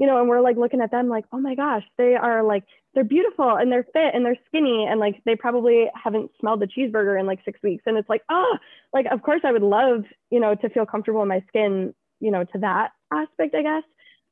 [0.00, 2.64] you know, and we're like looking at them like, oh my gosh, they are like,
[2.94, 6.66] they're beautiful and they're fit and they're skinny and like they probably haven't smelled a
[6.66, 7.82] cheeseburger in like six weeks.
[7.84, 8.56] And it's like, oh,
[8.94, 12.30] like, of course I would love, you know, to feel comfortable in my skin, you
[12.30, 13.82] know, to that aspect, I guess.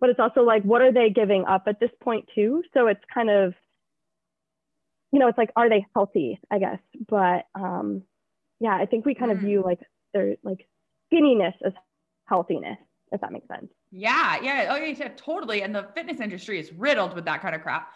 [0.00, 2.62] But it's also like, what are they giving up at this point too?
[2.72, 3.52] So it's kind of,
[5.12, 6.78] you know, it's like, are they healthy, I guess.
[7.09, 8.04] But um,
[8.59, 9.42] yeah, I think we kind of mm.
[9.42, 9.81] view like
[10.14, 10.66] their like
[11.12, 11.74] skinniness as
[12.24, 12.78] healthiness,
[13.12, 13.73] if that makes sense.
[13.90, 14.68] Yeah, yeah.
[14.71, 15.62] Oh, yeah, totally.
[15.62, 17.90] And the fitness industry is riddled with that kind of crap.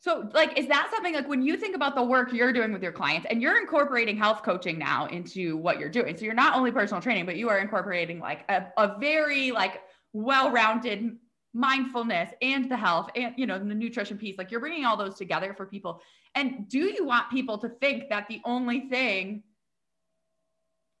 [0.00, 2.82] So, like, is that something like when you think about the work you're doing with
[2.82, 6.16] your clients and you're incorporating health coaching now into what you're doing?
[6.16, 9.80] So, you're not only personal training, but you are incorporating like a, a very like
[10.12, 11.16] well rounded
[11.54, 15.14] mindfulness and the health and you know the nutrition piece like you're bringing all those
[15.14, 16.00] together for people
[16.34, 19.40] and do you want people to think that the only thing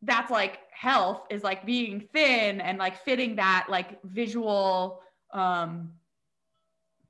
[0.04, 5.00] that's like health is like being thin and like fitting that like visual
[5.32, 5.92] um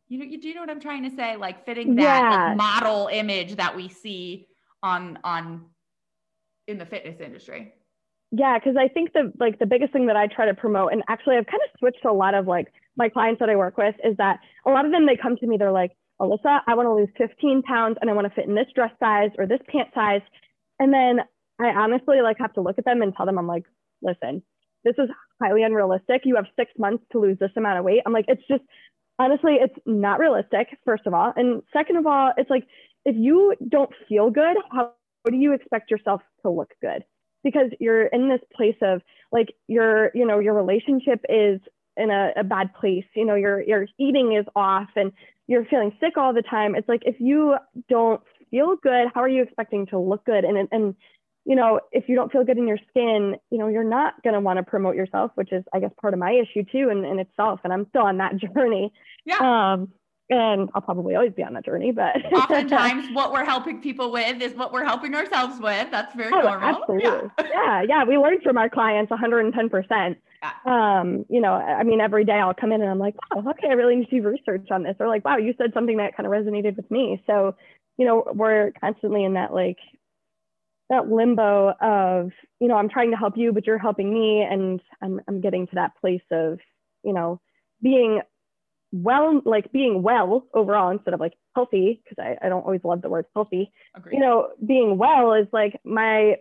[0.09, 1.37] you know you do you know what i'm trying to say?
[1.37, 2.49] Like fitting that yeah.
[2.49, 4.47] like, model image that we see
[4.83, 5.67] on on
[6.69, 7.73] in the fitness industry.
[8.31, 11.03] Yeah because i think the like the biggest thing that i try to promote and
[11.09, 13.95] actually i've kind of switched a lot of like my clients that i work with
[14.05, 16.87] is that a lot of them they come to me they're like alyssa i want
[16.87, 19.61] to lose 15 pounds and i want to fit in this dress size or this
[19.69, 20.23] pant size.
[20.79, 21.21] And then
[21.61, 23.65] I honestly like have to look at them and tell them, I'm like,
[24.03, 24.43] listen,
[24.85, 25.09] this is
[25.41, 26.23] highly unrealistic.
[26.25, 28.03] You have six months to lose this amount of weight.
[28.05, 28.63] I'm like, it's just
[29.19, 31.33] honestly, it's not realistic, first of all.
[31.37, 32.67] And second of all, it's like,
[33.05, 34.93] if you don't feel good, how,
[35.27, 37.03] do you expect yourself to look good?
[37.43, 39.01] Because you're in this place of
[39.33, 41.61] like your, you know, your relationship is
[41.97, 43.05] in a, a bad place.
[43.15, 45.13] You know, your your eating is off and
[45.47, 46.75] you're feeling sick all the time.
[46.75, 47.57] It's like if you
[47.89, 50.45] don't feel good, how are you expecting to look good?
[50.45, 50.95] And and
[51.45, 54.35] you know, if you don't feel good in your skin, you know, you're not going
[54.35, 57.05] to want to promote yourself, which is, I guess, part of my issue too, in,
[57.05, 57.61] in itself.
[57.65, 58.93] And I'm still on that journey.
[59.27, 59.39] Yeah.
[59.41, 59.93] Um,
[60.31, 64.41] and I'll probably always be on that journey, but oftentimes what we're helping people with
[64.41, 65.91] is what we're helping ourselves with.
[65.91, 66.81] That's very oh, normal.
[66.81, 67.03] Absolutely.
[67.03, 67.29] Yeah.
[67.53, 67.83] yeah.
[67.87, 68.05] Yeah.
[68.05, 70.17] We learn from our clients 110%.
[70.43, 70.53] Yeah.
[70.65, 73.69] Um, you know, I mean, every day I'll come in and I'm like, wow, okay,
[73.69, 74.97] I really need to do research on this.
[74.99, 77.23] Or like, wow, you said something that kind of resonated with me.
[77.27, 77.55] So,
[77.99, 79.79] you know, we're constantly in that like
[80.91, 84.81] that limbo of you know i'm trying to help you but you're helping me and
[85.03, 86.59] i'm, I'm getting to that place of
[87.03, 87.41] you know
[87.83, 88.21] being
[88.93, 93.03] well like being well overall instead of like healthy because I, I don't always love
[93.03, 94.15] the word healthy Agreed.
[94.15, 96.37] you know being well is like my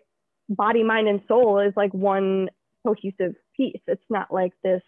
[0.49, 2.49] body, mind, and soul is like one
[2.86, 3.82] cohesive piece.
[3.88, 4.82] It's not like this,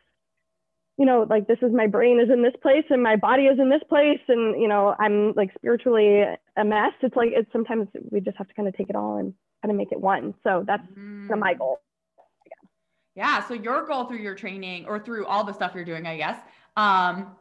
[0.98, 3.60] you know, like this is my brain is in this place and my body is
[3.60, 6.24] in this place, and you know, I'm like spiritually
[6.58, 6.94] a mess.
[7.02, 9.72] It's like it's sometimes we just have to kind of take it all and kind
[9.72, 10.34] of make it one.
[10.44, 11.28] So that's mm.
[11.28, 11.82] kind of my goal.
[13.16, 13.46] Yeah.
[13.48, 16.38] So your goal through your training or through all the stuff you're doing, I guess,
[16.76, 17.36] um,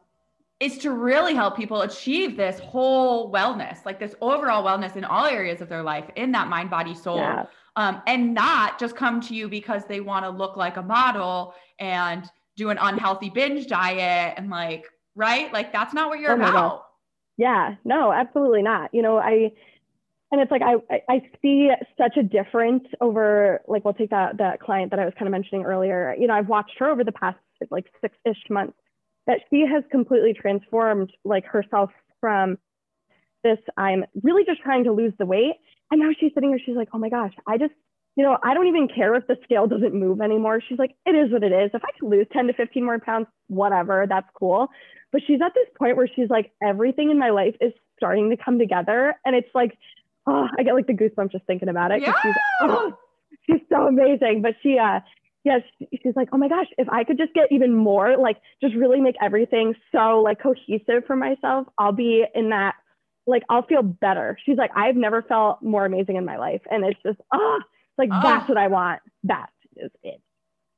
[0.61, 5.27] is to really help people achieve this whole wellness, like this overall wellness in all
[5.27, 7.19] areas of their life, in that mind, body, soul.
[7.19, 7.47] Yeah.
[7.77, 11.55] Um, and not just come to you because they want to look like a model
[11.81, 15.53] and do an unhealthy binge diet and like, right?
[15.53, 16.87] Like that's not what you're oh about.
[17.37, 18.95] Yeah, no, absolutely not.
[18.95, 19.53] You know, I,
[20.31, 20.77] and it's like I,
[21.09, 25.15] I see such a difference over like we'll take that that client that I was
[25.15, 26.15] kind of mentioning earlier.
[26.19, 27.39] You know, I've watched her over the past
[27.71, 28.77] like six-ish months
[29.27, 31.91] that she has completely transformed like herself
[32.21, 32.59] from
[33.43, 35.55] this i'm really just trying to lose the weight
[35.91, 37.73] and now she's sitting here she's like oh my gosh i just
[38.17, 41.15] you know i don't even care if the scale doesn't move anymore she's like it
[41.15, 44.29] is what it is if i could lose 10 to 15 more pounds whatever that's
[44.35, 44.69] cool
[45.13, 48.37] but she's at this point where she's like everything in my life is starting to
[48.37, 49.77] come together and it's like
[50.27, 52.13] oh i get like the goosebumps just thinking about it yeah.
[52.23, 52.93] she's, oh,
[53.47, 55.01] she's so amazing but she uh
[55.45, 55.61] yes,
[56.03, 59.01] she's like, oh my gosh, if I could just get even more, like just really
[59.01, 62.75] make everything so like cohesive for myself, I'll be in that,
[63.27, 64.39] like I'll feel better.
[64.45, 66.63] She's like, I've never felt more amazing in my life.
[66.71, 67.61] And it's just, oh,
[67.99, 68.21] like oh.
[68.23, 69.01] that's what I want.
[69.25, 70.21] That is it.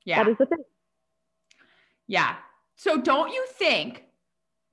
[0.05, 0.23] Yeah.
[0.23, 0.65] That is the thing.
[2.07, 2.37] Yeah.
[2.77, 4.05] So don't you think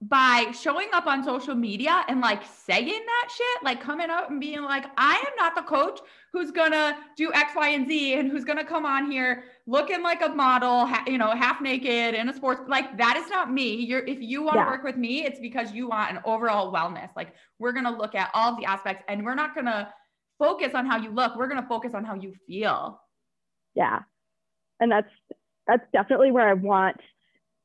[0.10, 4.40] by showing up on social media and like saying that shit, like coming up and
[4.40, 6.00] being like, I am not the coach
[6.34, 10.22] who's gonna do X, Y, and Z and who's gonna come on here looking like
[10.22, 13.76] a model, ha- you know, half naked in a sports, like that is not me.
[13.76, 14.70] You're, if you want to yeah.
[14.70, 17.10] work with me, it's because you want an overall wellness.
[17.16, 19.94] Like we're gonna look at all the aspects and we're not gonna
[20.40, 21.36] focus on how you look.
[21.36, 23.00] We're gonna focus on how you feel.
[23.76, 24.00] Yeah.
[24.80, 25.10] And that's,
[25.68, 26.98] that's definitely where I want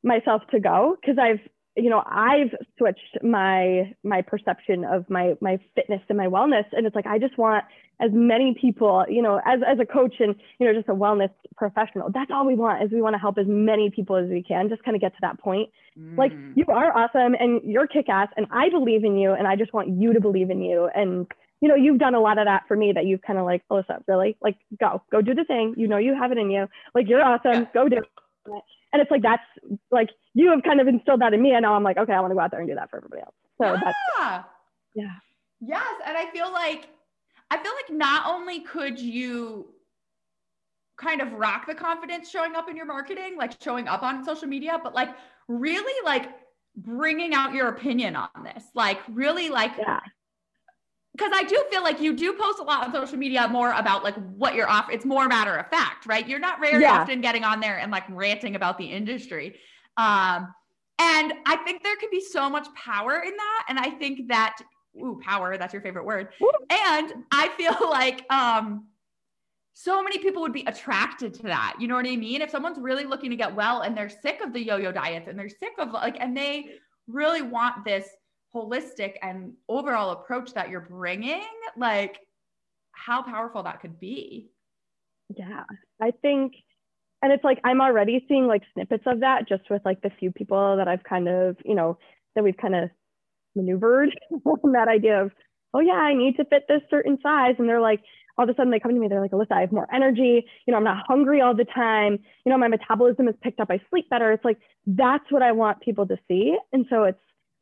[0.02, 1.40] myself to go because I've
[1.78, 6.86] you know i've switched my my perception of my my fitness and my wellness and
[6.86, 7.64] it's like i just want
[8.00, 11.30] as many people you know as as a coach and you know just a wellness
[11.56, 14.42] professional that's all we want is we want to help as many people as we
[14.42, 16.18] can just kind of get to that point mm.
[16.18, 19.72] like you are awesome and you're kick-ass and i believe in you and i just
[19.72, 21.26] want you to believe in you and
[21.60, 23.62] you know you've done a lot of that for me that you've kind of like
[23.70, 24.36] oh, Alyssa, really?
[24.40, 25.74] Like go go do the thing.
[25.76, 26.68] You know you have it in you.
[26.94, 27.52] Like you're awesome.
[27.52, 27.66] Yeah.
[27.74, 28.62] go do it.
[28.92, 29.42] And it's like that's
[29.90, 32.20] like you have kind of instilled that in me and now i'm like okay i
[32.20, 33.34] want to go out there and do that for everybody else.
[33.60, 33.80] So yeah.
[33.84, 34.44] that's
[34.94, 35.10] yeah.
[35.60, 36.88] Yes and i feel like
[37.50, 39.66] i feel like not only could you
[40.96, 44.48] kind of rock the confidence showing up in your marketing like showing up on social
[44.48, 45.10] media but like
[45.48, 46.30] really like
[46.78, 48.64] bringing out your opinion on this.
[48.74, 50.00] Like really like yeah
[51.18, 54.04] because I do feel like you do post a lot on social media more about
[54.04, 54.88] like what you're off.
[54.90, 56.26] It's more matter of fact, right?
[56.26, 57.00] You're not very yeah.
[57.00, 59.56] often getting on there and like ranting about the industry.
[59.96, 60.54] Um,
[61.00, 63.64] and I think there could be so much power in that.
[63.68, 64.56] And I think that,
[64.96, 66.28] ooh, power, that's your favorite word.
[66.40, 66.50] Ooh.
[66.70, 68.86] And I feel like um,
[69.74, 71.76] so many people would be attracted to that.
[71.80, 72.42] You know what I mean?
[72.42, 75.26] If someone's really looking to get well and they're sick of the yo yo diets
[75.28, 76.66] and they're sick of like, and they
[77.08, 78.08] really want this
[78.54, 81.44] holistic and overall approach that you're bringing,
[81.76, 82.18] like
[82.92, 84.50] how powerful that could be.
[85.36, 85.64] Yeah,
[86.00, 86.54] I think,
[87.22, 90.32] and it's like I'm already seeing like snippets of that just with like the few
[90.32, 91.98] people that I've kind of, you know,
[92.34, 92.90] that we've kind of
[93.54, 95.32] maneuvered that idea of,
[95.74, 97.56] oh yeah, I need to fit this certain size.
[97.58, 98.00] And they're like,
[98.38, 100.46] all of a sudden they come to me, they're like, Alyssa, I have more energy.
[100.66, 102.18] You know, I'm not hungry all the time.
[102.46, 103.68] You know, my metabolism is picked up.
[103.70, 104.32] I sleep better.
[104.32, 106.56] It's like, that's what I want people to see.
[106.72, 107.18] And so it's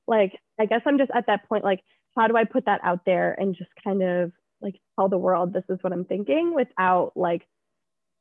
[0.07, 1.81] like I guess I'm just at that point like
[2.17, 5.53] how do I put that out there and just kind of like tell the world
[5.53, 7.43] this is what I'm thinking without like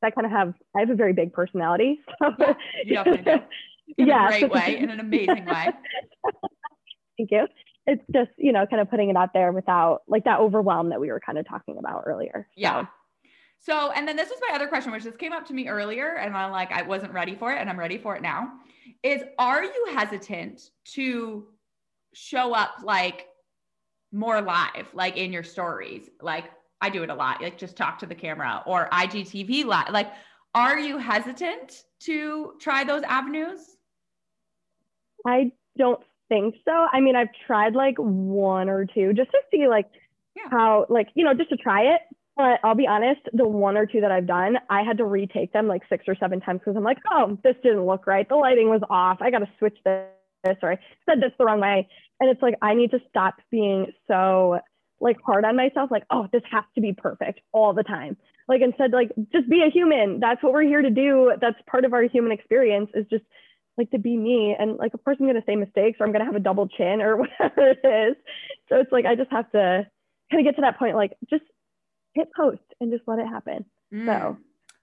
[0.04, 2.00] I kind of have I have a very big personality.
[2.20, 2.54] So yeah,
[2.86, 3.44] you definitely.
[3.98, 4.26] In yeah.
[4.26, 5.68] a great way, in an amazing way.
[7.18, 7.48] Thank you.
[7.86, 11.00] It's just, you know, kind of putting it out there without like that overwhelm that
[11.00, 12.48] we were kind of talking about earlier.
[12.56, 12.88] Yeah.
[13.60, 16.16] So, and then this was my other question, which just came up to me earlier,
[16.16, 18.54] and I'm like, I wasn't ready for it, and I'm ready for it now.
[19.04, 21.48] Is are you hesitant to
[22.16, 23.28] show up like
[24.12, 26.10] more live, like in your stories.
[26.22, 26.46] Like
[26.82, 29.90] I do it a lot, like just talk to the camera or IGTV live.
[29.92, 30.12] Like,
[30.54, 33.78] are you hesitant to try those avenues?
[35.28, 36.88] I don't think so.
[36.92, 39.88] I mean, I've tried like one or two just to see like
[40.36, 40.44] yeah.
[40.50, 42.02] how, like, you know, just to try it.
[42.38, 45.54] But I'll be honest, the one or two that I've done, I had to retake
[45.54, 48.28] them like six or seven times because I'm like, oh, this didn't look right.
[48.28, 49.20] The lighting was off.
[49.22, 51.88] I got to switch this or I said this the wrong way.
[52.20, 54.60] And it's like, I need to stop being so
[55.02, 55.92] like hard on myself.
[55.92, 58.18] Like, oh, this has to be perfect all the time.
[58.48, 61.86] like instead like just be a human that's what we're here to do that's part
[61.86, 63.24] of our human experience is just
[63.78, 66.12] like to be me and like of course i'm going to say mistakes or i'm
[66.12, 68.16] going to have a double chin or whatever it is
[68.70, 69.86] so it's like i just have to
[70.32, 71.44] kind of get to that point like just
[72.14, 74.06] hit post and just let it happen mm.
[74.06, 74.38] so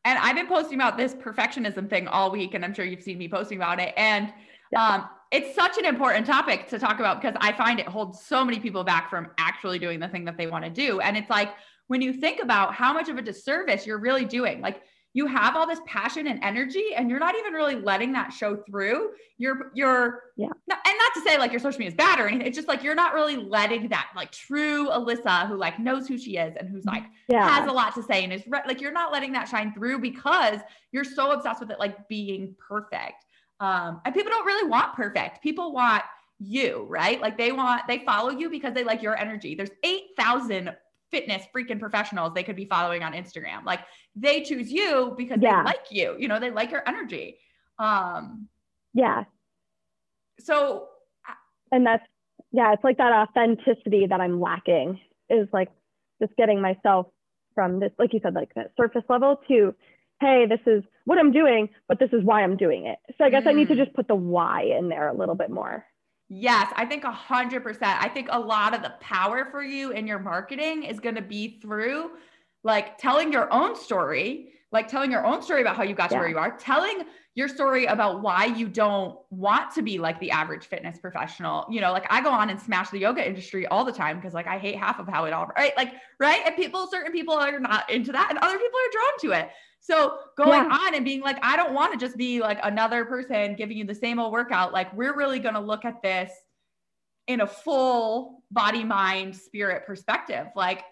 [0.04, 3.18] and i've been posting about this perfectionism thing all week and i'm sure you've seen
[3.18, 4.32] me posting about it and
[4.72, 4.86] yeah.
[4.86, 8.44] um, it's such an important topic to talk about because i find it holds so
[8.44, 11.30] many people back from actually doing the thing that they want to do and it's
[11.30, 11.50] like
[11.88, 14.82] when you think about how much of a disservice you're really doing like
[15.14, 18.56] you have all this passion and energy and you're not even really letting that show
[18.56, 22.26] through you're you're yeah and not to say like your social media is bad or
[22.26, 26.08] anything it's just like you're not really letting that like true alyssa who like knows
[26.08, 27.46] who she is and who's like yeah.
[27.46, 29.98] has a lot to say and is re- like you're not letting that shine through
[29.98, 30.60] because
[30.92, 33.24] you're so obsessed with it like being perfect
[33.62, 36.02] um and people don't really want perfect people want
[36.38, 40.74] you right like they want they follow you because they like your energy there's 8000
[41.12, 43.64] fitness freaking professionals they could be following on Instagram.
[43.64, 43.80] Like
[44.16, 45.58] they choose you because yeah.
[45.58, 47.38] they like you, you know, they like your energy.
[47.78, 48.48] Um
[48.94, 49.24] yeah.
[50.40, 50.88] So
[51.70, 52.04] and that's
[52.50, 55.00] yeah, it's like that authenticity that I'm lacking
[55.30, 55.68] is like
[56.20, 57.06] just getting myself
[57.54, 59.74] from this like you said like that surface level to
[60.22, 62.98] hey, this is what I'm doing, but this is why I'm doing it.
[63.18, 63.48] So I guess mm.
[63.48, 63.84] I need to mm.
[63.84, 65.84] just put the why in there a little bit more.
[66.28, 68.02] Yes, I think a hundred percent.
[68.02, 71.22] I think a lot of the power for you in your marketing is going to
[71.22, 72.12] be through
[72.64, 76.16] like telling your own story, like telling your own story about how you got yeah.
[76.16, 77.04] to where you are, telling
[77.34, 81.66] your story about why you don't want to be like the average fitness professional.
[81.70, 84.34] You know, like I go on and smash the yoga industry all the time because
[84.34, 85.76] like I hate half of how it all right.
[85.76, 86.42] Like, right.
[86.44, 89.50] And people, certain people are not into that, and other people are drawn to it.
[89.80, 90.78] So going yeah.
[90.80, 93.84] on and being like, I don't want to just be like another person giving you
[93.84, 94.72] the same old workout.
[94.72, 96.30] Like, we're really going to look at this
[97.26, 100.46] in a full body, mind, spirit perspective.
[100.54, 100.84] Like,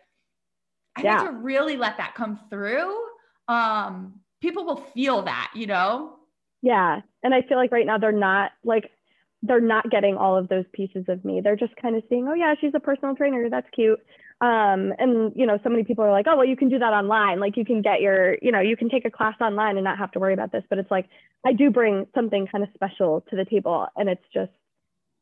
[0.97, 1.18] I yeah.
[1.18, 2.97] need to really let that come through.
[3.51, 6.16] Um, people will feel that, you know?
[6.62, 7.01] Yeah.
[7.22, 8.90] And I feel like right now they're not like,
[9.42, 11.40] they're not getting all of those pieces of me.
[11.42, 13.48] They're just kind of seeing, oh, yeah, she's a personal trainer.
[13.48, 14.01] That's cute
[14.40, 16.92] um, and you know so many people are like oh well you can do that
[16.92, 19.84] online like you can get your you know you can take a class online and
[19.84, 21.07] not have to worry about this but it's like
[21.44, 24.53] i do bring something kind of special to the table and it's just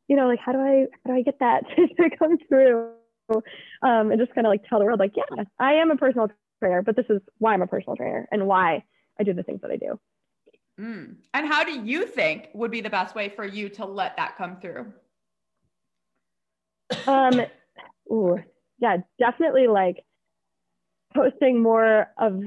[0.07, 2.91] you know like how do i how do i get that to come through
[3.83, 6.29] um, and just kind of like tell the world like yeah i am a personal
[6.59, 8.83] trainer but this is why i'm a personal trainer and why
[9.19, 9.99] i do the things that i do
[10.81, 11.15] mm.
[11.35, 14.37] and how do you think would be the best way for you to let that
[14.37, 14.87] come through
[17.07, 17.41] um
[18.11, 18.39] ooh,
[18.79, 20.05] yeah, definitely like
[21.15, 22.41] posting more of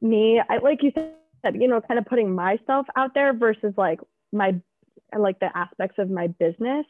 [0.00, 0.40] me.
[0.48, 4.00] I like you said, you know, kind of putting myself out there versus like
[4.32, 4.54] my
[5.16, 6.86] like the aspects of my business.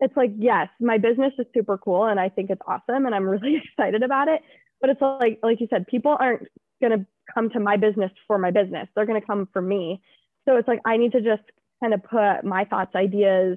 [0.00, 3.24] It's like, yes, my business is super cool and I think it's awesome and I'm
[3.28, 4.42] really excited about it.
[4.82, 6.48] But it's like, like you said, people aren't
[6.82, 8.88] gonna come to my business for my business.
[8.94, 10.02] They're gonna come for me.
[10.44, 11.44] So it's like I need to just
[11.80, 13.56] kind of put my thoughts, ideas,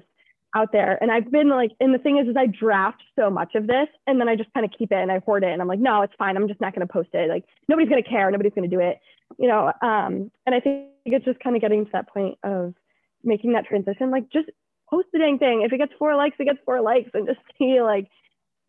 [0.56, 0.98] out there.
[1.02, 3.88] And I've been like, and the thing is, is I draft so much of this
[4.06, 5.50] and then I just kind of keep it and I hoard it.
[5.50, 6.36] And I'm like, no, it's fine.
[6.36, 7.28] I'm just not going to post it.
[7.28, 8.30] Like nobody's going to care.
[8.30, 8.98] Nobody's going to do it,
[9.38, 9.66] you know?
[9.82, 12.74] Um, and I think it's just kind of getting to that point of
[13.22, 14.10] making that transition.
[14.10, 14.48] Like just
[14.88, 15.62] post the dang thing.
[15.62, 18.08] If it gets four likes, it gets four likes and just see like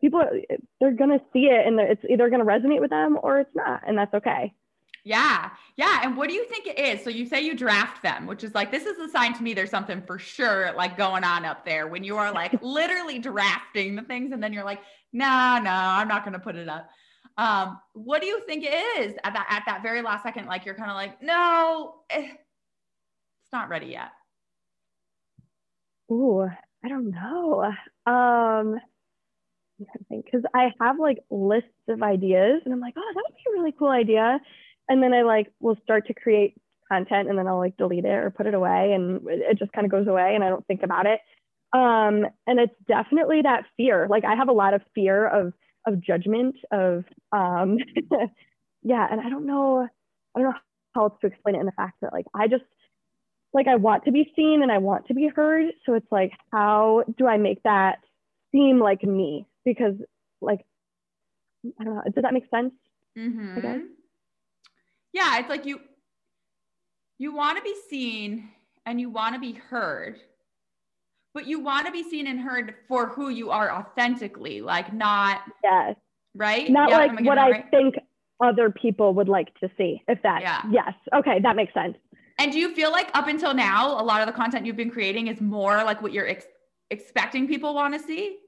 [0.00, 0.22] people,
[0.80, 3.54] they're going to see it and it's either going to resonate with them or it's
[3.54, 3.82] not.
[3.86, 4.54] And that's okay.
[5.04, 5.50] Yeah.
[5.76, 6.00] Yeah.
[6.02, 7.02] And what do you think it is?
[7.02, 9.54] So you say you draft them, which is like, this is a sign to me
[9.54, 13.96] there's something for sure like going on up there when you are like literally drafting
[13.96, 14.80] the things and then you're like,
[15.12, 16.90] no no, I'm not going to put it up.
[17.38, 20.46] Um, what do you think it is at that, at that very last second?
[20.46, 24.10] Like you're kind of like, no, eh, it's not ready yet.
[26.10, 26.48] Ooh,
[26.84, 27.72] I don't know.
[28.04, 28.80] Um,
[30.08, 33.50] Think because I have like lists of ideas and I'm like, oh, that would be
[33.50, 34.40] a really cool idea
[34.88, 36.54] and then I like will start to create
[36.90, 39.84] content and then I'll like delete it or put it away and it just kind
[39.84, 41.20] of goes away and I don't think about it.
[41.72, 44.06] Um, and it's definitely that fear.
[44.10, 45.52] Like I have a lot of fear of
[45.86, 47.78] of judgment of um
[48.82, 49.88] yeah, and I don't know
[50.36, 50.58] I don't know
[50.94, 52.64] how else to explain it in the fact that like I just
[53.54, 55.66] like I want to be seen and I want to be heard.
[55.86, 57.98] So it's like how do I make that
[58.52, 59.47] seem like me?
[59.74, 59.94] Because
[60.40, 60.60] like
[61.80, 62.72] I don't know, does that make sense?
[63.16, 63.78] Mm-hmm
[65.12, 65.80] yeah, it's like you
[67.18, 68.50] you want to be seen
[68.86, 70.18] and you want to be heard.
[71.34, 75.42] But you want to be seen and heard for who you are authentically, like not
[75.62, 75.96] yes.
[76.34, 76.70] Right?
[76.70, 77.64] Not yeah, like what I right?
[77.70, 77.94] think
[78.42, 80.02] other people would like to see.
[80.08, 80.62] If that yeah.
[80.70, 80.94] yes.
[81.14, 81.96] Okay, that makes sense.
[82.38, 84.90] And do you feel like up until now, a lot of the content you've been
[84.90, 86.46] creating is more like what you're ex-
[86.90, 88.38] expecting people want to see?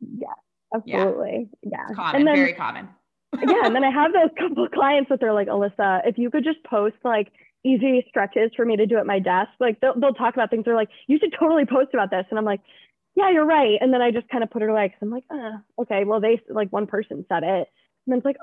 [0.00, 0.28] Yeah,
[0.74, 1.48] absolutely.
[1.62, 1.70] Yeah.
[1.88, 1.94] yeah.
[1.94, 2.88] Common, then, very common
[3.46, 6.30] yeah, and then I have those couple of clients that they're like, Alyssa, if you
[6.30, 7.30] could just post like
[7.64, 10.64] easy stretches for me to do at my desk, like they'll, they'll talk about things.
[10.64, 12.24] They're like, you should totally post about this.
[12.30, 12.60] And I'm like,
[13.16, 13.76] yeah, you're right.
[13.80, 16.20] And then I just kind of put it away because I'm like, uh, okay, well,
[16.20, 17.68] they like one person said it.
[18.06, 18.36] And then it's like,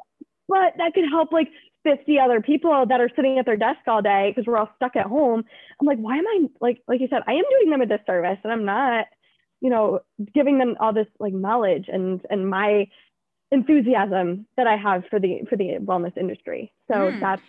[0.48, 1.50] but that could help like
[1.84, 4.96] 50 other people that are sitting at their desk all day because we're all stuck
[4.96, 5.44] at home.
[5.80, 8.38] I'm like, why am I like, like you said, I am doing them a disservice
[8.44, 9.06] and I'm not,
[9.62, 10.00] you know,
[10.34, 12.88] giving them all this like knowledge and, and my
[13.52, 16.74] enthusiasm that I have for the, for the wellness industry.
[16.88, 17.20] So mm.
[17.20, 17.42] that's,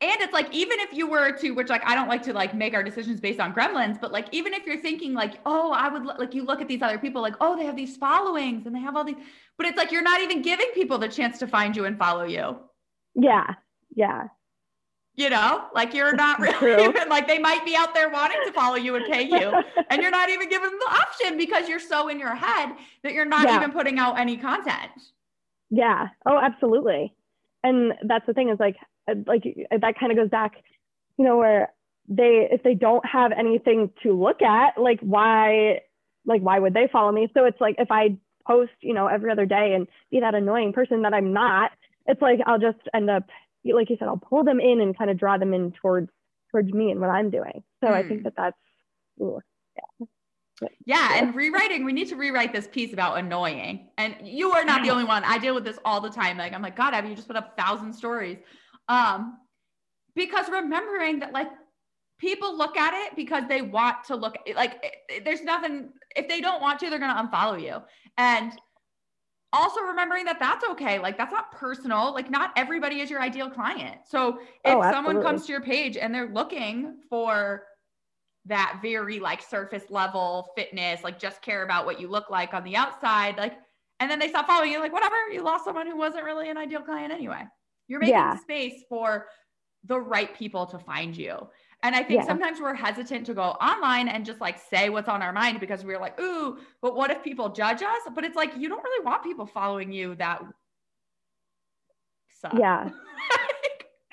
[0.00, 2.54] and it's like even if you were to which like i don't like to like
[2.54, 5.88] make our decisions based on gremlins but like even if you're thinking like oh i
[5.88, 8.74] would like you look at these other people like oh they have these followings and
[8.74, 9.16] they have all these
[9.56, 12.24] but it's like you're not even giving people the chance to find you and follow
[12.24, 12.58] you
[13.14, 13.54] yeah
[13.94, 14.24] yeah
[15.16, 18.52] you know like you're not really even like they might be out there wanting to
[18.52, 19.52] follow you and pay you
[19.90, 23.12] and you're not even giving them the option because you're so in your head that
[23.12, 23.56] you're not yeah.
[23.56, 24.90] even putting out any content
[25.70, 27.14] yeah oh absolutely
[27.64, 28.76] and that's the thing is like
[29.08, 30.52] uh, like that kind of goes back,
[31.18, 31.72] you know, where
[32.08, 35.80] they if they don't have anything to look at, like why
[36.26, 37.28] like why would they follow me?
[37.34, 40.72] So it's like if I post, you know, every other day and be that annoying
[40.72, 41.72] person that I'm not,
[42.06, 43.24] it's like I'll just end up
[43.64, 46.10] like you said, I'll pull them in and kind of draw them in towards
[46.50, 47.62] towards me and what I'm doing.
[47.82, 47.92] So mm.
[47.92, 48.24] I think hmm.
[48.24, 48.56] that that's
[49.20, 49.40] ooh,
[49.76, 50.06] yeah.
[50.86, 53.88] Yeah, and rewriting, we need to rewrite this piece about annoying.
[53.98, 55.24] And you are not the only one.
[55.24, 56.38] I deal with this all the time.
[56.38, 58.38] Like, I'm like, God, Abby, you just put up a thousand stories
[58.88, 59.38] um,
[60.14, 61.48] because remembering that like
[62.18, 64.84] people look at it because they want to look like
[65.24, 67.76] there's nothing if they don't want to they're going to unfollow you
[68.18, 68.52] and
[69.54, 70.98] also remembering that that's okay.
[70.98, 72.12] Like that's not personal.
[72.12, 73.98] Like not everybody is your ideal client.
[74.06, 77.64] So oh, if oh, someone comes to your page and they're looking for
[78.46, 82.62] that very like surface level fitness like just care about what you look like on
[82.62, 83.54] the outside like
[84.00, 86.58] and then they stop following you like whatever you lost someone who wasn't really an
[86.58, 87.42] ideal client anyway.
[87.88, 88.36] You're making yeah.
[88.36, 89.26] space for
[89.84, 91.48] the right people to find you.
[91.84, 92.26] And I think yeah.
[92.26, 95.84] sometimes we're hesitant to go online and just like say what's on our mind because
[95.84, 98.00] we're like, ooh, but what if people judge us?
[98.14, 100.42] But it's like, you don't really want people following you that.
[102.40, 102.54] Suck.
[102.58, 102.88] Yeah.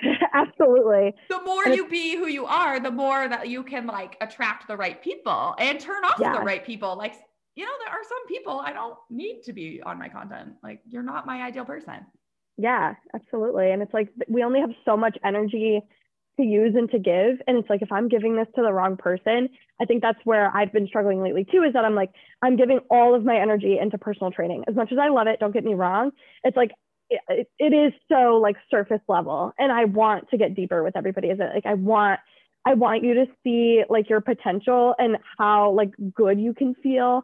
[0.34, 1.14] Absolutely.
[1.30, 4.76] The more you be who you are, the more that you can like attract the
[4.76, 6.34] right people and turn off yeah.
[6.34, 6.98] the right people.
[6.98, 7.14] Like,
[7.56, 10.56] you know, there are some people I don't need to be on my content.
[10.62, 12.06] Like, you're not my ideal person.
[12.58, 13.72] Yeah, absolutely.
[13.72, 15.82] And it's like we only have so much energy
[16.42, 17.38] to use and to give.
[17.48, 19.50] And it's like if I'm giving this to the wrong person,
[19.82, 22.12] I think that's where I've been struggling lately too, is that I'm like,
[22.42, 24.64] I'm giving all of my energy into personal training.
[24.68, 26.12] As much as I love it, don't get me wrong.
[26.44, 26.72] It's like
[27.10, 29.54] it, it is so like surface level.
[29.58, 31.28] And I want to get deeper with everybody.
[31.30, 32.20] Is it like I want
[32.66, 37.24] I want you to see like your potential and how like good you can feel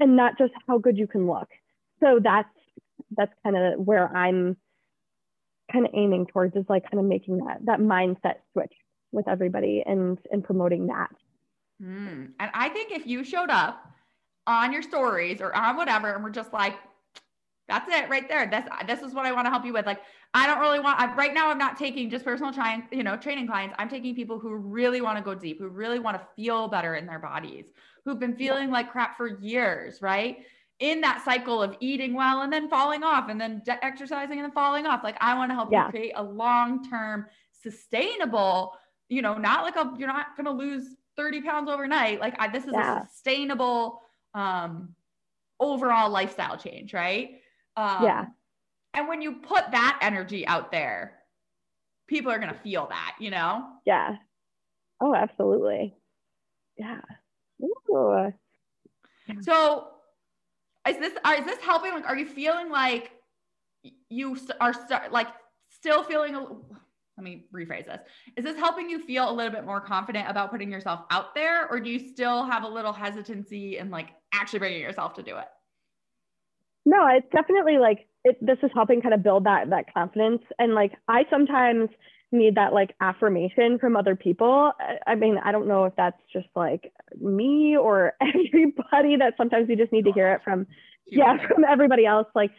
[0.00, 1.48] and not just how good you can look.
[2.00, 2.48] So that's
[3.16, 4.56] that's kind of where I'm
[5.70, 8.72] kind of aiming towards is like kind of making that that mindset switch
[9.12, 11.10] with everybody and and promoting that.
[11.82, 12.32] Mm.
[12.40, 13.84] And I think if you showed up
[14.46, 16.74] on your stories or on whatever, and we're just like,
[17.68, 18.46] that's it right there.
[18.46, 19.86] This this is what I want to help you with.
[19.86, 20.00] Like,
[20.34, 21.00] I don't really want.
[21.00, 23.74] I, right now, I'm not taking just personal trying, you know, training clients.
[23.78, 26.94] I'm taking people who really want to go deep, who really want to feel better
[26.96, 27.66] in their bodies,
[28.04, 30.38] who've been feeling like crap for years, right?
[30.80, 34.44] In that cycle of eating well and then falling off and then de- exercising and
[34.44, 35.02] then falling off.
[35.02, 35.86] Like I want to help yeah.
[35.86, 37.26] you create a long-term
[37.62, 38.74] sustainable,
[39.08, 40.84] you know, not like a, you're not going to lose
[41.16, 42.20] 30 pounds overnight.
[42.20, 43.02] Like I, this is yeah.
[43.02, 44.00] a sustainable,
[44.34, 44.94] um,
[45.58, 46.94] overall lifestyle change.
[46.94, 47.40] Right.
[47.76, 48.26] Um, yeah.
[48.94, 51.18] And when you put that energy out there,
[52.06, 53.64] people are going to feel that, you know?
[53.84, 54.16] Yeah.
[55.00, 55.94] Oh, absolutely.
[56.76, 57.00] Yeah.
[57.62, 58.32] Ooh.
[59.42, 59.88] So
[60.88, 61.92] is this are, is this helping?
[61.92, 63.12] Like are you feeling like
[64.08, 65.28] you are st- like
[65.70, 68.00] still feeling a, let me rephrase this.
[68.36, 71.68] Is this helping you feel a little bit more confident about putting yourself out there
[71.68, 75.36] or do you still have a little hesitancy and like actually bringing yourself to do
[75.36, 75.46] it?
[76.86, 80.42] No it's definitely like it, this is helping kind of build that that confidence.
[80.58, 81.90] And like i sometimes
[82.32, 84.72] need that like affirmation from other people.
[85.06, 89.76] I mean, I don't know if that's just like me or everybody that sometimes you
[89.76, 90.66] just need to hear it from
[91.06, 92.50] yeah, from everybody else like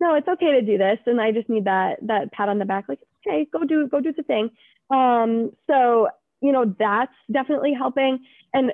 [0.00, 2.64] no, it's okay to do this and I just need that that pat on the
[2.64, 4.50] back like okay, go do go do the thing.
[4.90, 6.08] Um so,
[6.40, 8.20] you know, that's definitely helping
[8.54, 8.72] and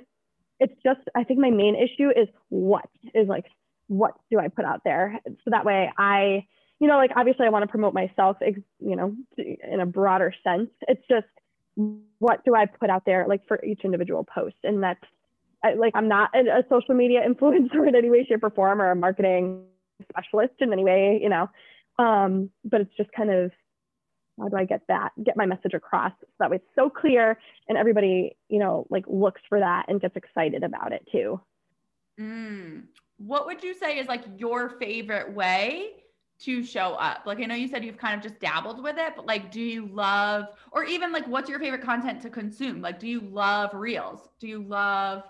[0.61, 3.47] it's just I think my main issue is what is like
[3.89, 5.21] what do I put out there?
[5.27, 6.47] So that way I
[6.81, 10.71] you know, like obviously I want to promote myself, you know, in a broader sense.
[10.89, 11.27] It's just
[12.19, 15.05] what do I put out there, like for each individual post, and that's
[15.77, 18.97] like I'm not a, social media influencer in any way, shape, or form, or a
[18.97, 19.65] marketing
[20.11, 21.49] specialist in any way, you know.
[21.99, 23.51] Um, but it's just kind of
[24.39, 27.39] how do I get that, get my message across so that way it's so clear
[27.69, 31.41] and everybody, you know, like looks for that and gets excited about it too.
[32.21, 32.85] Mm.
[33.17, 35.93] What would you say is like your favorite way
[36.41, 37.23] to show up?
[37.27, 39.61] Like, I know you said you've kind of just dabbled with it, but like, do
[39.61, 42.81] you love, or even like, what's your favorite content to consume?
[42.81, 44.29] Like, do you love reels?
[44.39, 45.23] Do you love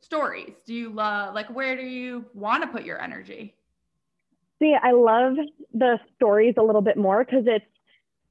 [0.00, 0.54] stories?
[0.66, 3.54] Do you love, like, where do you want to put your energy?
[4.58, 5.34] See, I love
[5.72, 7.64] the stories a little bit more because it's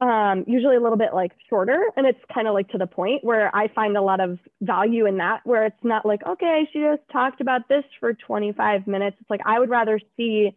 [0.02, 3.24] um, usually a little bit like shorter and it's kind of like to the point
[3.24, 6.80] where I find a lot of value in that, where it's not like, okay, she
[6.80, 9.18] just talked about this for 25 minutes.
[9.22, 10.56] It's like, I would rather see,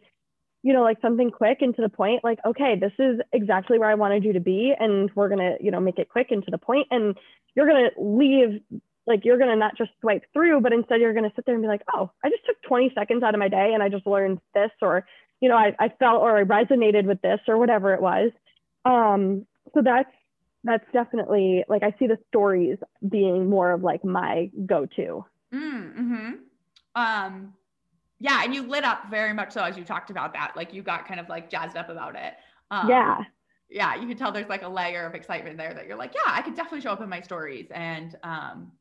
[0.65, 3.87] you know, like something quick and to the point, like, okay, this is exactly where
[3.87, 4.73] I wanted you to be.
[4.77, 7.15] And we're going to, you know, make it quick and to the point, And
[7.53, 8.61] you're going to leave,
[9.05, 11.53] like, you're going to not just swipe through, but instead you're going to sit there
[11.53, 13.89] and be like, oh, I just took 20 seconds out of my day and I
[13.89, 15.05] just learned this, or,
[15.39, 18.31] you know, I, I felt or I resonated with this or whatever it was.
[18.85, 19.45] Um,
[19.75, 20.09] so that's
[20.63, 25.23] that's definitely like I see the stories being more of like my go-to.
[25.53, 26.31] Mm, hmm
[26.95, 27.53] Um,
[28.19, 30.53] yeah, and you lit up very much so as you talked about that.
[30.55, 32.33] Like you got kind of like jazzed up about it.
[32.71, 33.23] Um, yeah.
[33.69, 36.31] Yeah, you could tell there's like a layer of excitement there that you're like, yeah,
[36.31, 37.67] I could definitely show up in my stories.
[37.71, 38.71] And um,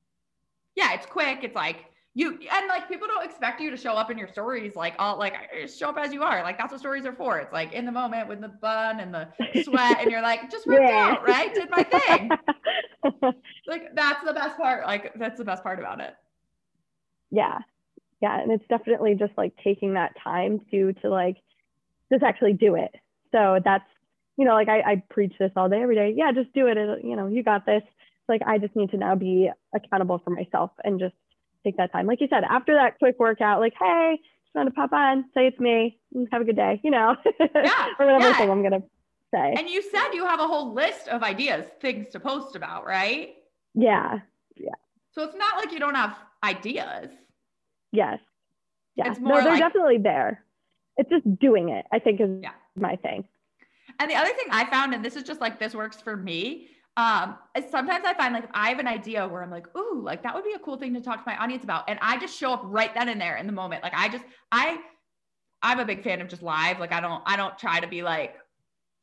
[0.77, 1.43] yeah, it's quick.
[1.43, 4.77] It's like you and like people don't expect you to show up in your stories
[4.77, 5.35] like all like
[5.67, 7.93] show up as you are like that's what stories are for it's like in the
[7.93, 9.29] moment with the bun and the
[9.65, 11.11] sweat and you're like just worked yeah.
[11.11, 12.31] out right did my thing
[13.67, 16.15] like that's the best part like that's the best part about it
[17.33, 17.59] yeah
[18.21, 21.37] yeah and it's definitely just like taking that time to to like
[22.13, 22.95] just actually do it
[23.33, 23.85] so that's
[24.37, 26.77] you know like i, I preach this all day every day yeah just do it
[27.05, 27.83] you know you got this
[28.29, 31.15] like i just need to now be accountable for myself and just
[31.65, 32.07] take that time.
[32.07, 35.47] Like you said, after that quick workout, like, hey, just want to pop on, say
[35.49, 35.99] it's me,
[36.31, 38.37] have a good day, you know, yeah, or whatever yeah.
[38.37, 38.83] thing I'm gonna
[39.33, 39.55] say.
[39.57, 43.35] And you said you have a whole list of ideas, things to post about, right?
[43.75, 44.21] Yeah,
[44.57, 44.75] yeah.
[45.13, 47.09] So it's not like you don't have ideas.
[48.97, 49.19] Yes.
[49.19, 50.45] More no, they're like, definitely there.
[50.97, 51.85] It's just doing it.
[51.93, 52.53] I think is yeah.
[52.77, 53.25] my thing.
[53.99, 56.69] And the other thing I found, and this is just like this works for me,
[56.97, 57.37] um
[57.71, 60.33] sometimes i find like if i have an idea where i'm like ooh like that
[60.35, 62.53] would be a cool thing to talk to my audience about and i just show
[62.53, 64.79] up right then and there in the moment like i just i
[65.63, 68.03] i'm a big fan of just live like i don't i don't try to be
[68.03, 68.37] like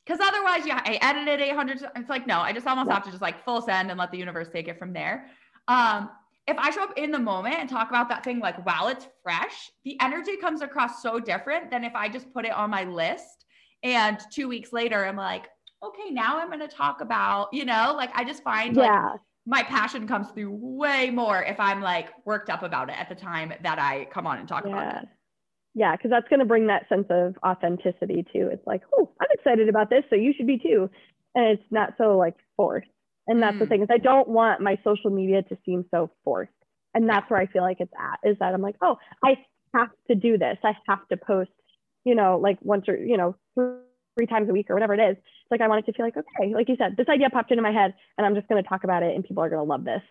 [0.06, 2.94] because otherwise yeah i edited 800 it's like no i just almost yeah.
[2.94, 5.26] have to just like full send and let the universe take it from there
[5.68, 6.08] um
[6.46, 9.06] if i show up in the moment and talk about that thing like while it's
[9.22, 12.84] fresh the energy comes across so different than if i just put it on my
[12.84, 13.44] list
[13.82, 15.48] and two weeks later i'm like
[15.82, 19.10] okay, now I'm going to talk about, you know, like I just find yeah.
[19.10, 23.08] like my passion comes through way more if I'm like worked up about it at
[23.08, 24.72] the time that I come on and talk yeah.
[24.72, 25.08] about it.
[25.74, 28.48] Yeah, because that's going to bring that sense of authenticity too.
[28.52, 30.90] It's like, oh, I'm excited about this, so you should be too.
[31.34, 32.88] And it's not so like forced.
[33.26, 33.60] And that's mm.
[33.60, 36.52] the thing is I don't want my social media to seem so forced.
[36.94, 39.36] And that's where I feel like it's at is that I'm like, oh, I
[39.74, 40.58] have to do this.
[40.64, 41.50] I have to post,
[42.04, 45.16] you know, like once or, you know, three times a week or whatever it is.
[45.16, 47.50] It's like I want it to feel like, okay, like you said, this idea popped
[47.50, 49.64] into my head and I'm just going to talk about it and people are going
[49.64, 50.02] to love this.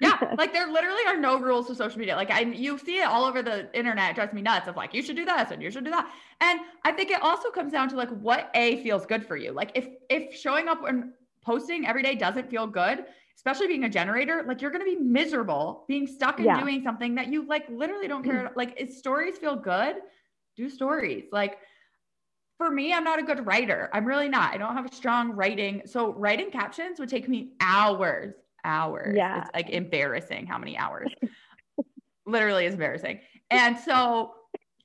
[0.00, 2.16] yeah, like there literally are no rules to social media.
[2.16, 4.10] Like I, you see it all over the internet.
[4.10, 4.68] It drives me nuts.
[4.68, 6.10] Of like you should do this and you should do that.
[6.42, 9.52] And I think it also comes down to like what a feels good for you.
[9.52, 11.12] Like if if showing up and
[11.44, 13.04] posting every day doesn't feel good,
[13.36, 16.60] especially being a generator, like you're gonna be miserable being stuck in yeah.
[16.60, 18.52] doing something that you like literally don't care.
[18.56, 19.96] like if stories feel good,
[20.56, 21.24] do stories.
[21.32, 21.58] Like
[22.58, 23.90] for me, I'm not a good writer.
[23.92, 24.54] I'm really not.
[24.54, 25.82] I don't have a strong writing.
[25.86, 28.34] So writing captions would take me hours,
[28.64, 29.14] hours.
[29.16, 29.40] Yeah.
[29.40, 31.10] It's like embarrassing how many hours.
[32.26, 33.20] Literally is embarrassing.
[33.50, 34.34] And so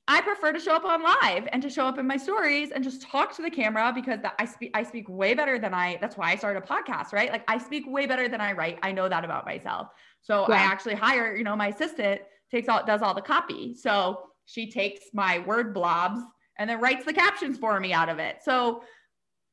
[0.10, 2.84] I prefer to show up on live and to show up in my stories and
[2.84, 6.18] just talk to the camera because I speak I speak way better than I that's
[6.18, 7.32] why I started a podcast, right?
[7.32, 8.80] Like I speak way better than I write.
[8.82, 9.89] I know that about myself.
[10.22, 10.55] So yeah.
[10.55, 13.76] I actually hire, you know, my assistant takes all does all the copy.
[13.76, 16.22] So she takes my word blobs
[16.57, 18.38] and then writes the captions for me out of it.
[18.43, 18.84] So,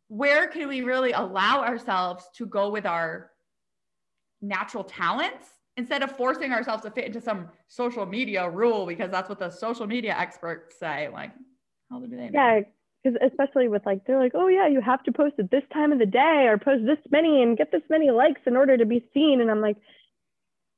[0.09, 3.31] where can we really allow ourselves to go with our
[4.41, 5.47] natural talents
[5.77, 9.51] instead of forcing ourselves to fit into some social media rule because that's what the
[9.51, 11.09] social media experts say?
[11.13, 11.33] Like,
[11.91, 12.31] how do they know?
[12.33, 12.61] Yeah,
[13.03, 15.93] because especially with like, they're like, oh, yeah, you have to post at this time
[15.93, 18.87] of the day or post this many and get this many likes in order to
[18.87, 19.41] be seen.
[19.41, 19.77] And I'm like,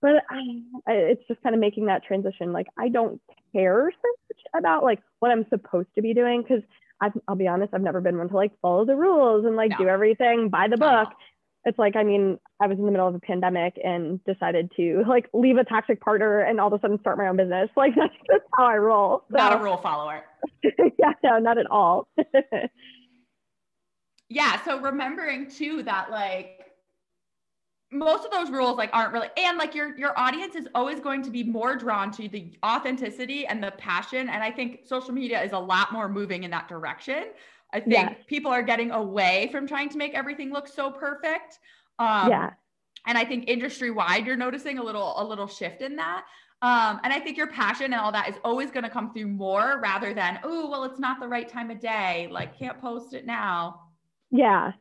[0.00, 2.52] but I, I, it's just kind of making that transition.
[2.52, 3.20] Like, I don't
[3.52, 6.62] care so much about like what I'm supposed to be doing because
[7.28, 9.78] I'll be honest, I've never been one to like follow the rules and like no.
[9.78, 11.08] do everything by the book.
[11.68, 15.04] It's like, I mean, I was in the middle of a pandemic and decided to
[15.06, 17.68] like leave a toxic partner and all of a sudden start my own business.
[17.76, 19.24] Like that's just how I roll.
[19.30, 19.36] So.
[19.36, 20.24] Not a rule follower.
[20.62, 22.08] yeah, no, not at all.
[24.28, 24.64] yeah.
[24.64, 26.64] So remembering too that like
[27.90, 31.22] most of those rules like aren't really and like your your audience is always going
[31.22, 35.42] to be more drawn to the authenticity and the passion and i think social media
[35.42, 37.28] is a lot more moving in that direction
[37.72, 38.14] i think yeah.
[38.26, 41.58] people are getting away from trying to make everything look so perfect
[41.98, 42.50] um, yeah
[43.06, 46.24] and i think industry wide you're noticing a little a little shift in that
[46.60, 49.28] um, and I think your passion and all that is always going to come through
[49.28, 52.26] more rather than, oh, well, it's not the right time of day.
[52.32, 53.82] Like, can't post it now.
[54.32, 54.72] Yeah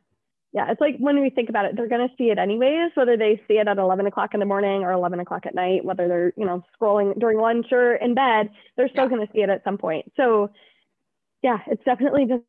[0.52, 3.16] yeah, it's like when we think about it, they're going to see it anyways, whether
[3.16, 6.08] they see it at 11 o'clock in the morning or 11 o'clock at night, whether
[6.08, 9.10] they're, you know, scrolling during lunch or in bed, they're still yeah.
[9.10, 10.10] going to see it at some point.
[10.16, 10.50] So
[11.42, 12.42] yeah, it's definitely just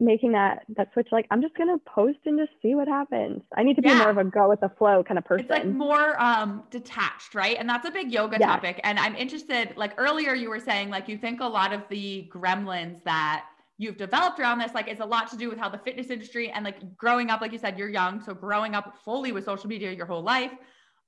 [0.00, 1.08] making that, that switch.
[1.12, 3.42] Like, I'm just going to post and just see what happens.
[3.56, 3.98] I need to be yeah.
[3.98, 5.46] more of a go with the flow kind of person.
[5.46, 7.56] It's like more um, detached, right?
[7.58, 8.46] And that's a big yoga yeah.
[8.46, 8.80] topic.
[8.84, 12.30] And I'm interested, like earlier you were saying, like, you think a lot of the
[12.34, 13.44] gremlins that,
[13.78, 16.50] you've developed around this like it's a lot to do with how the fitness industry
[16.50, 19.68] and like growing up like you said you're young so growing up fully with social
[19.68, 20.52] media your whole life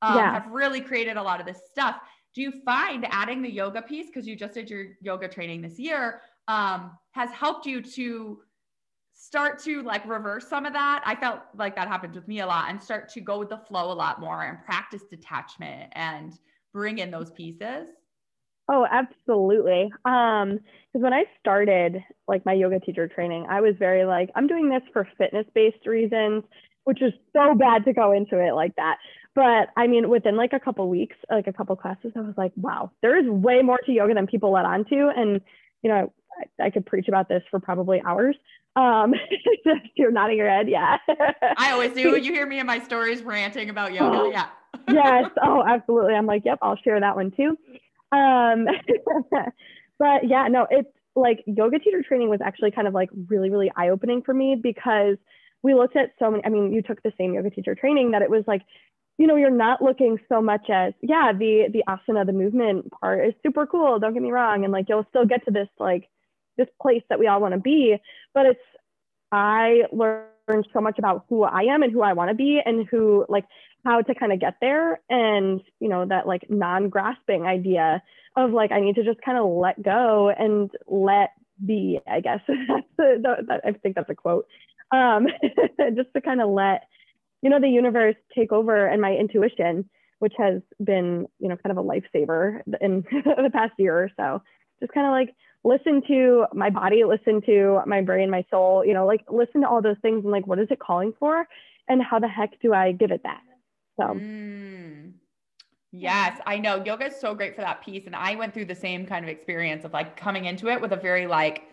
[0.03, 0.33] um, yeah.
[0.33, 1.97] have really created a lot of this stuff
[2.35, 5.79] do you find adding the yoga piece because you just did your yoga training this
[5.79, 8.41] year um, has helped you to
[9.29, 12.47] start to like reverse some of that i felt like that happened with me a
[12.47, 16.33] lot and start to go with the flow a lot more and practice detachment and
[16.73, 17.89] bring in those pieces
[18.71, 19.91] Oh, absolutely.
[20.05, 20.61] Um,
[20.93, 24.69] because when I started like my yoga teacher training, I was very like, I'm doing
[24.69, 26.45] this for fitness-based reasons,
[26.85, 28.99] which is so bad to go into it like that.
[29.35, 32.53] But I mean, within like a couple weeks, like a couple classes, I was like,
[32.57, 35.13] wow, there is way more to yoga than people let on to.
[35.17, 35.41] And
[35.83, 36.13] you know,
[36.61, 38.37] I, I could preach about this for probably hours.
[38.79, 39.13] Um,
[39.97, 40.99] you're nodding your head, yeah.
[41.57, 42.17] I always do.
[42.29, 44.47] You hear me in my stories ranting about yoga, yeah.
[44.89, 45.31] yes.
[45.43, 46.15] Oh, absolutely.
[46.15, 47.57] I'm like, yep, I'll share that one too.
[48.13, 48.67] Um,
[49.99, 53.71] but yeah, no, it's like yoga teacher training was actually kind of like really, really
[53.77, 55.17] eye opening for me because
[55.63, 56.45] we looked at so many.
[56.45, 58.63] I mean, you took the same yoga teacher training that it was like,
[59.17, 63.27] you know, you're not looking so much as yeah, the the asana, the movement part
[63.27, 63.99] is super cool.
[63.99, 66.09] Don't get me wrong, and like you'll still get to this like
[66.59, 67.97] this place that we all want to be,
[68.35, 68.61] but it's
[69.33, 72.87] I learned so much about who I am and who I want to be and
[72.87, 73.45] who like
[73.85, 78.03] how to kind of get there and you know that like non-grasping idea
[78.37, 81.31] of like i need to just kind of let go and let
[81.65, 82.41] be i guess.
[82.49, 84.47] That's a, that, i think that's a quote.
[84.91, 85.27] Um,
[85.95, 86.85] just to kind of let
[87.43, 89.89] you know the universe take over and my intuition
[90.19, 94.43] which has been you know kind of a lifesaver in the past year or so.
[94.81, 95.35] Just kind of like
[95.69, 99.69] listen to my body listen to my brain my soul you know like listen to
[99.69, 101.47] all those things and like what is it calling for
[101.89, 103.43] and how the heck do i give it that
[103.99, 105.13] so, mm.
[105.93, 108.07] yes, I know yoga is so great for that piece.
[108.07, 110.93] And I went through the same kind of experience of like coming into it with
[110.93, 111.65] a very like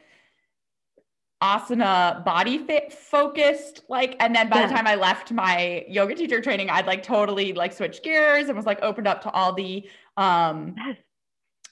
[1.43, 4.67] asana body fit focused like and then by yeah.
[4.67, 8.55] the time i left my yoga teacher training i'd like totally like switched gears and
[8.55, 9.85] was like opened up to all the
[10.15, 10.95] um yes.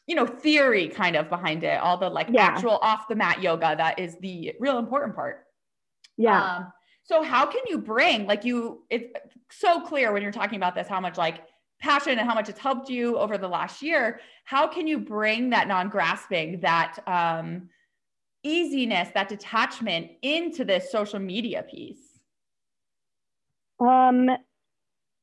[0.07, 2.45] You know theory kind of behind it all the like yeah.
[2.45, 5.45] actual off the mat yoga that is the real important part
[6.17, 6.73] yeah um,
[7.03, 9.05] so how can you bring like you it's
[9.51, 11.41] so clear when you're talking about this how much like
[11.83, 14.21] passion and how much it's helped you over the last year.
[14.45, 17.69] How can you bring that non-grasping, that um,
[18.41, 21.99] easiness, that detachment into this social media piece?
[23.81, 24.29] Um,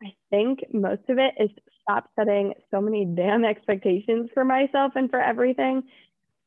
[0.02, 1.50] I think most of it is
[1.90, 5.82] stop setting so many damn expectations for myself and for everything.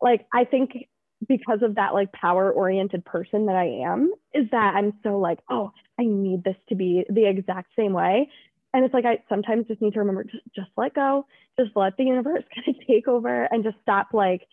[0.02, 0.88] Like I think
[1.28, 5.40] because of that like power oriented person that I am is that I'm so like,
[5.50, 8.30] oh, I need this to be the exact same way.
[8.74, 11.26] And it's like I sometimes just need to remember just just let go,
[11.60, 14.48] just let the universe kind of take over and just stop like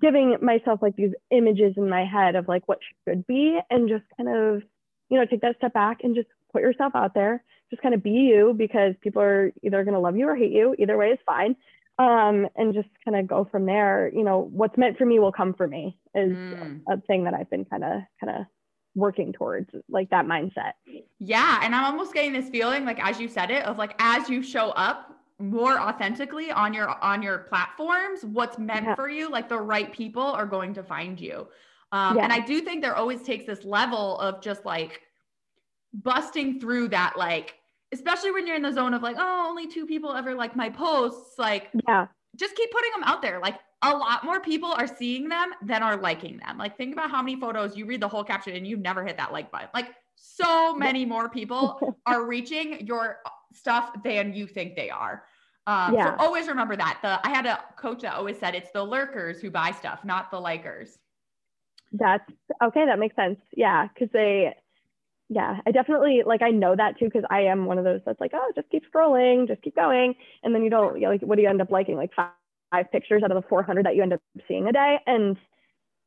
[0.00, 4.04] giving myself like these images in my head of like what should be and just
[4.16, 4.62] kind of,
[5.08, 7.44] you know, take that step back and just put yourself out there.
[7.70, 10.52] Just kind of be you because people are either going to love you or hate
[10.52, 10.74] you.
[10.78, 11.56] Either way is fine
[11.98, 14.10] um, and just kind of go from there.
[14.14, 16.80] You know, what's meant for me will come for me is mm.
[16.88, 18.46] a thing that I've been kind of kind of
[18.94, 20.72] working towards, like that mindset.
[21.18, 24.28] Yeah, and I'm almost getting this feeling, like as you said it, of like as
[24.28, 28.94] you show up more authentically on your on your platforms, what's meant yeah.
[28.94, 31.46] for you, like the right people are going to find you.
[31.92, 32.24] Um, yeah.
[32.24, 35.02] And I do think there always takes this level of just like
[36.02, 37.54] busting through that like
[37.92, 40.68] especially when you're in the zone of like, oh, only two people ever like my
[40.68, 41.38] posts.
[41.38, 43.40] Like, yeah, just keep putting them out there.
[43.40, 46.58] Like, a lot more people are seeing them than are liking them.
[46.58, 49.16] Like, think about how many photos you read the whole caption and you've never hit
[49.18, 49.68] that like button.
[49.74, 53.18] Like, so many more people are reaching your
[53.52, 55.24] stuff than you think they are.
[55.66, 56.16] Um, yeah.
[56.16, 56.98] So always remember that.
[57.02, 60.30] The I had a coach that always said it's the lurkers who buy stuff, not
[60.30, 60.90] the likers.
[61.92, 62.24] That's
[62.62, 62.84] okay.
[62.86, 63.38] That makes sense.
[63.56, 64.54] Yeah, because they,
[65.28, 68.20] yeah, I definitely like I know that too because I am one of those that's
[68.20, 71.42] like, oh, just keep scrolling, just keep going, and then you don't like what do
[71.42, 72.30] you end up liking like five,
[72.70, 75.36] five pictures out of the 400 that you end up seeing a day, and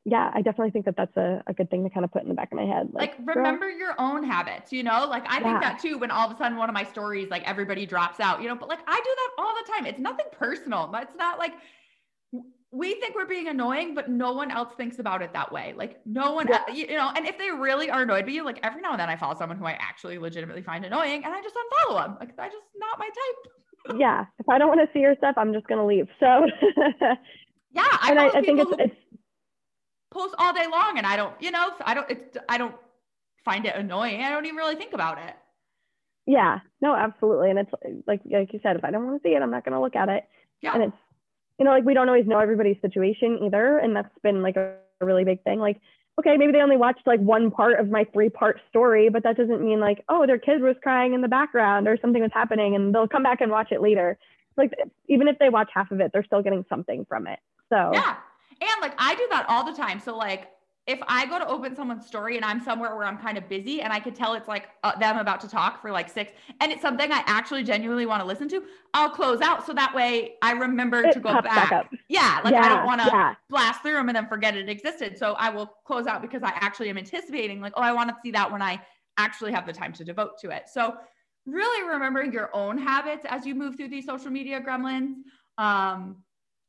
[0.06, 2.30] yeah, I definitely think that that's a, a good thing to kind of put in
[2.30, 2.90] the back of my head.
[2.94, 3.78] Like, like remember girl.
[3.78, 5.06] your own habits, you know?
[5.08, 5.44] Like, I yeah.
[5.44, 8.20] think that too when all of a sudden one of my stories, like everybody drops
[8.20, 9.86] out, you know, but like I do that all the time.
[9.86, 10.90] It's nothing personal.
[10.96, 11.54] It's not like
[12.72, 15.74] we think we're being annoying, but no one else thinks about it that way.
[15.76, 16.72] Like, no one, yeah.
[16.72, 19.10] you know, and if they really are annoyed by you, like every now and then
[19.10, 22.18] I follow someone who I actually legitimately find annoying and I just unfollow them.
[22.20, 23.98] Like, I just not my type.
[24.00, 24.26] yeah.
[24.38, 26.08] If I don't want to see your stuff, I'm just going to leave.
[26.20, 26.26] So,
[27.72, 27.88] yeah.
[28.02, 28.96] I and I, I think it's, it's,
[30.12, 32.76] post all day long and I don't, you know, I don't, it's, I don't
[33.46, 34.22] find it annoying.
[34.22, 35.34] I don't even really think about it.
[36.28, 37.50] Yeah, no, absolutely.
[37.50, 37.72] And it's
[38.06, 39.82] like, like you said, if I don't want to see it, I'm not going to
[39.82, 40.26] look at it.
[40.62, 40.76] Yeah.
[40.76, 40.98] And it's,
[41.60, 43.78] you know, like we don't always know everybody's situation either.
[43.78, 45.60] And that's been like a, a really big thing.
[45.60, 45.80] Like,
[46.20, 49.38] okay, maybe they only watched like one part of my three part story, but that
[49.38, 52.76] doesn't mean like, oh, their kid was crying in the background or something was happening
[52.76, 54.18] and they'll come back and watch it later.
[54.58, 54.74] Like,
[55.08, 57.40] even if they watch half of it, they're still getting something from it.
[57.70, 58.16] So, yeah.
[58.62, 60.00] And like I do that all the time.
[60.00, 60.48] So like
[60.90, 63.82] if I go to open someone's story and I'm somewhere where I'm kind of busy
[63.82, 66.72] and I could tell it's like uh, them about to talk for like six and
[66.72, 68.64] it's something I actually genuinely want to listen to,
[68.96, 71.70] I'll close out so that way I remember it to go back.
[71.70, 73.36] back yeah, like yeah, I don't want to yeah.
[73.52, 75.16] blast through them and then forget it existed.
[75.16, 78.16] So I will close out because I actually am anticipating like, oh, I want to
[78.24, 78.82] see that when I
[79.18, 80.70] actually have the time to devote to it.
[80.74, 80.96] So
[81.46, 85.18] really remembering your own habits as you move through these social media gremlins.
[85.60, 86.24] Um,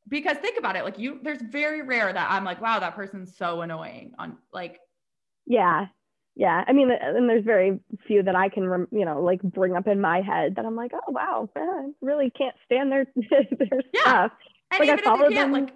[0.07, 3.35] because think about it like you there's very rare that i'm like wow that person's
[3.35, 4.79] so annoying on like
[5.45, 5.87] yeah.
[6.35, 6.63] Yeah.
[6.65, 9.99] I mean and there's very few that i can you know like bring up in
[9.99, 14.01] my head that i'm like oh wow i really can't stand their their yeah.
[14.01, 14.31] stuff.
[14.71, 15.73] And like even I follow if you them like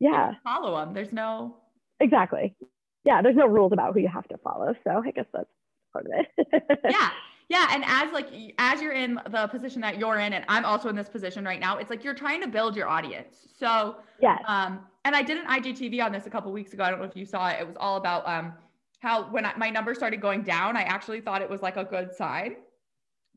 [0.00, 0.32] yeah.
[0.42, 1.56] follow them there's no
[2.00, 2.56] exactly.
[3.04, 5.48] Yeah there's no rules about who you have to follow so i guess that's
[5.92, 6.78] part of it.
[6.88, 7.10] Yeah
[7.54, 7.68] yeah.
[7.70, 8.26] And as like,
[8.58, 11.60] as you're in the position that you're in, and I'm also in this position right
[11.60, 13.46] now, it's like you're trying to build your audience.
[13.56, 14.38] So, yeah.
[14.48, 16.82] Um, and I did an IGTV on this a couple weeks ago.
[16.82, 17.60] I don't know if you saw it.
[17.60, 18.54] It was all about um,
[18.98, 21.84] how when I, my numbers started going down, I actually thought it was like a
[21.84, 22.56] good sign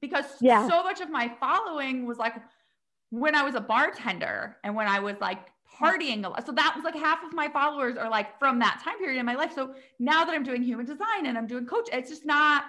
[0.02, 0.68] because yeah.
[0.68, 2.38] so much of my following was like
[3.12, 5.46] when I was a bartender and when I was like
[5.80, 6.44] partying a lot.
[6.44, 9.28] So that was like half of my followers are like from that time period in
[9.28, 9.54] my life.
[9.54, 12.64] So now that I'm doing human design and I'm doing coach, it's just not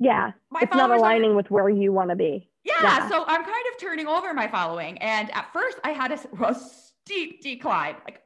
[0.00, 0.32] yeah.
[0.50, 2.48] My it's not aligning are, with where you want to be.
[2.64, 4.98] Yeah, yeah, So I'm kind of turning over my following.
[4.98, 7.96] And at first I had a, a steep decline.
[8.06, 8.22] Like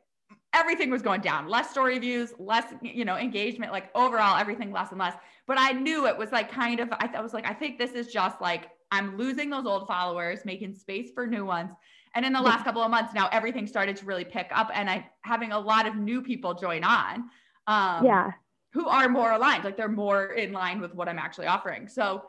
[0.55, 4.91] everything was going down, less story views, less, you know, engagement, like overall everything less
[4.91, 5.15] and less.
[5.49, 7.91] But I knew it was like kind of, I, I was like, I think this
[7.91, 11.73] is just like, I'm losing those old followers, making space for new ones.
[12.15, 14.89] And in the last couple of months now, everything started to really pick up and
[14.89, 17.29] I having a lot of new people join on.
[17.67, 18.31] Um, yeah
[18.75, 21.89] who are more aligned like they're more in line with what i'm actually offering.
[21.89, 22.25] So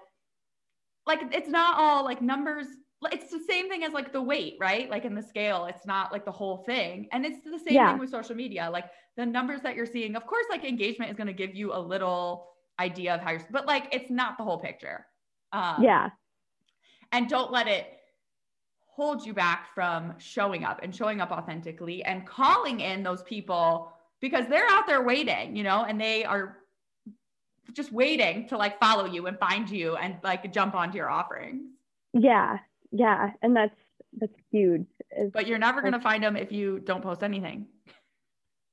[1.05, 2.67] like it's not all like numbers
[3.11, 4.89] it's the same thing as like the weight right?
[4.89, 7.07] Like in the scale it's not like the whole thing.
[7.11, 7.91] And it's the same yeah.
[7.91, 8.69] thing with social media.
[8.71, 8.85] Like
[9.17, 11.79] the numbers that you're seeing of course like engagement is going to give you a
[11.79, 12.47] little
[12.79, 15.05] idea of how you're but like it's not the whole picture.
[15.51, 16.09] Um, yeah.
[17.11, 17.87] and don't let it
[18.87, 23.91] hold you back from showing up and showing up authentically and calling in those people
[24.22, 26.57] because they're out there waiting, you know, and they are
[27.74, 31.63] just waiting to like follow you and find you and like jump onto your offerings.
[32.13, 32.57] Yeah.
[32.91, 33.32] Yeah.
[33.41, 33.76] And that's,
[34.20, 34.86] that's huge.
[35.11, 37.68] It's, but you're never going to find them if you don't post anything.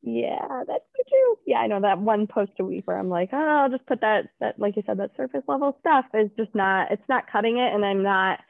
[0.04, 1.38] Yeah, that's true.
[1.46, 4.00] Yeah, I know that one post a week where I'm like, oh, I'll just put
[4.00, 7.58] that, that, like you said, that surface level stuff is just not, it's not cutting
[7.58, 7.72] it.
[7.72, 8.40] And I'm not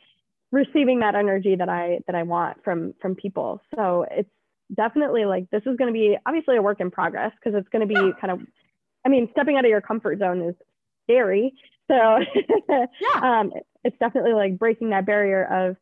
[0.50, 3.60] receiving that energy that I, that I want from, from people.
[3.74, 4.30] So it's,
[4.74, 7.86] definitely like this is going to be obviously a work in progress because it's going
[7.86, 8.40] to be kind of
[9.04, 10.54] i mean stepping out of your comfort zone is
[11.04, 11.52] scary
[11.88, 12.18] so
[12.68, 13.40] yeah.
[13.40, 13.52] um,
[13.84, 15.76] it's definitely like breaking that barrier of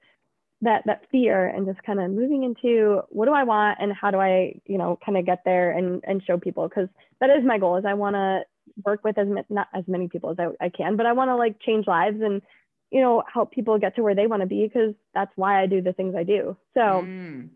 [0.62, 4.10] that that fear and just kind of moving into what do i want and how
[4.10, 6.88] do i you know kind of get there and and show people because
[7.20, 8.40] that is my goal is i want to
[8.84, 11.36] work with as not as many people as i, I can but i want to
[11.36, 12.42] like change lives and
[12.90, 15.66] you know help people get to where they want to be because that's why i
[15.66, 17.48] do the things i do so mm.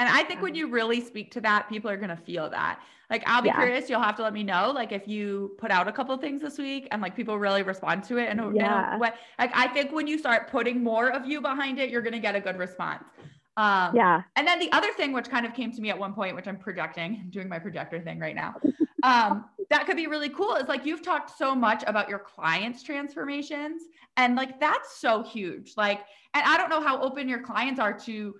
[0.00, 2.80] And I think when you really speak to that, people are going to feel that.
[3.10, 3.56] Like, I'll be yeah.
[3.56, 3.90] curious.
[3.90, 6.56] You'll have to let me know, like, if you put out a couple things this
[6.56, 8.30] week and like people really respond to it.
[8.30, 8.96] And yeah.
[8.96, 12.14] what, like, I think when you start putting more of you behind it, you're going
[12.14, 13.04] to get a good response.
[13.58, 14.22] Um, yeah.
[14.36, 16.48] And then the other thing, which kind of came to me at one point, which
[16.48, 18.54] I'm projecting, I'm doing my projector thing right now,
[19.02, 22.82] um, that could be really cool is like you've talked so much about your clients
[22.82, 23.82] transformations
[24.16, 26.00] and like that's so huge like
[26.34, 28.34] and i don't know how open your clients are to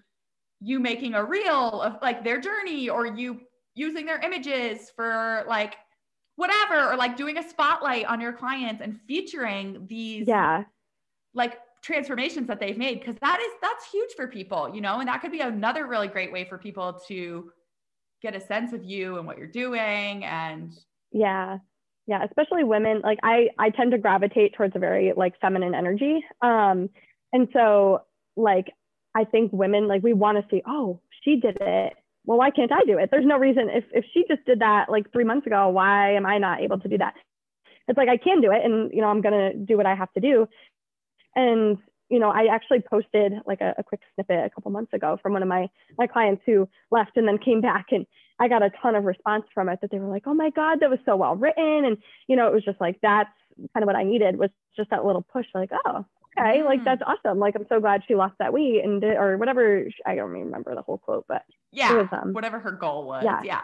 [0.61, 3.41] you making a reel of like their journey or you
[3.75, 5.77] using their images for like
[6.37, 10.65] whatever or like doing a spotlight on your clients and featuring these yeah.
[11.35, 15.09] like transformations that they've made because that is that's huge for people you know and
[15.09, 17.51] that could be another really great way for people to
[18.23, 20.73] get a sense of you and what you're doing and
[21.13, 21.59] yeah.
[22.07, 26.25] Yeah especially women like i i tend to gravitate towards a very like feminine energy.
[26.43, 26.91] Um
[27.33, 28.03] and so
[28.37, 28.73] like
[29.15, 31.95] i think women like we want to see oh she did it.
[32.25, 33.11] Well why can't i do it?
[33.11, 33.69] There's no reason.
[33.71, 36.79] If if she just did that like three months ago why am i not able
[36.81, 37.15] to do that?
[37.89, 40.13] It's like i can do it and you know i'm gonna do what i have
[40.15, 40.49] to do.
[41.37, 41.79] And
[42.11, 45.33] you know, I actually posted like a, a, quick snippet a couple months ago from
[45.33, 48.05] one of my my clients who left and then came back, and
[48.41, 50.81] I got a ton of response from it that they were like, "Oh my God,
[50.81, 51.97] that was so well written," and
[52.27, 53.31] you know, it was just like that's
[53.73, 56.05] kind of what I needed was just that little push, like, "Oh,
[56.39, 56.65] okay, mm.
[56.65, 57.39] like that's awesome.
[57.39, 59.87] Like I'm so glad she lost that weight and did, or whatever.
[60.07, 63.25] I don't remember the whole quote, but yeah, was, um, whatever her goal was.
[63.25, 63.43] Yeah.
[63.43, 63.61] Yeah.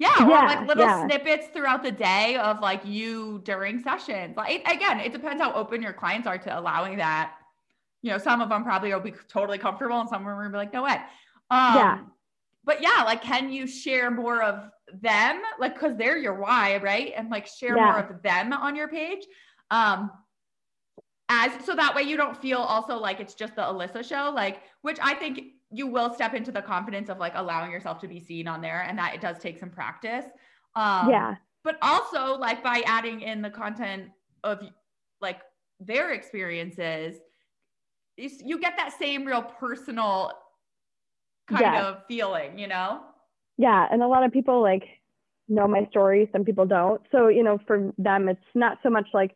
[0.00, 1.04] Yeah, or yeah, like little yeah.
[1.06, 4.36] snippets throughout the day of like you during sessions.
[4.36, 7.32] Like again, it depends how open your clients are to allowing that
[8.02, 10.50] you know, some of them probably will be totally comfortable and some of them will
[10.50, 10.96] be like, no way.
[11.50, 11.98] Um, yeah.
[12.64, 15.40] But yeah, like, can you share more of them?
[15.58, 17.12] Like, cause they're your why, right?
[17.16, 17.84] And like share yeah.
[17.84, 19.24] more of them on your page.
[19.70, 20.10] Um,
[21.28, 24.62] as so that way you don't feel also like it's just the Alyssa show, like,
[24.82, 28.20] which I think you will step into the confidence of like allowing yourself to be
[28.20, 30.24] seen on there and that it does take some practice.
[30.74, 31.34] Um, yeah.
[31.64, 34.08] But also like by adding in the content
[34.42, 34.62] of
[35.20, 35.40] like
[35.80, 37.16] their experiences,
[38.16, 40.32] you get that same real personal
[41.48, 41.86] kind yeah.
[41.86, 43.02] of feeling, you know?
[43.58, 43.86] Yeah.
[43.90, 44.84] And a lot of people like
[45.48, 47.02] know my story, some people don't.
[47.12, 49.34] So, you know, for them, it's not so much like,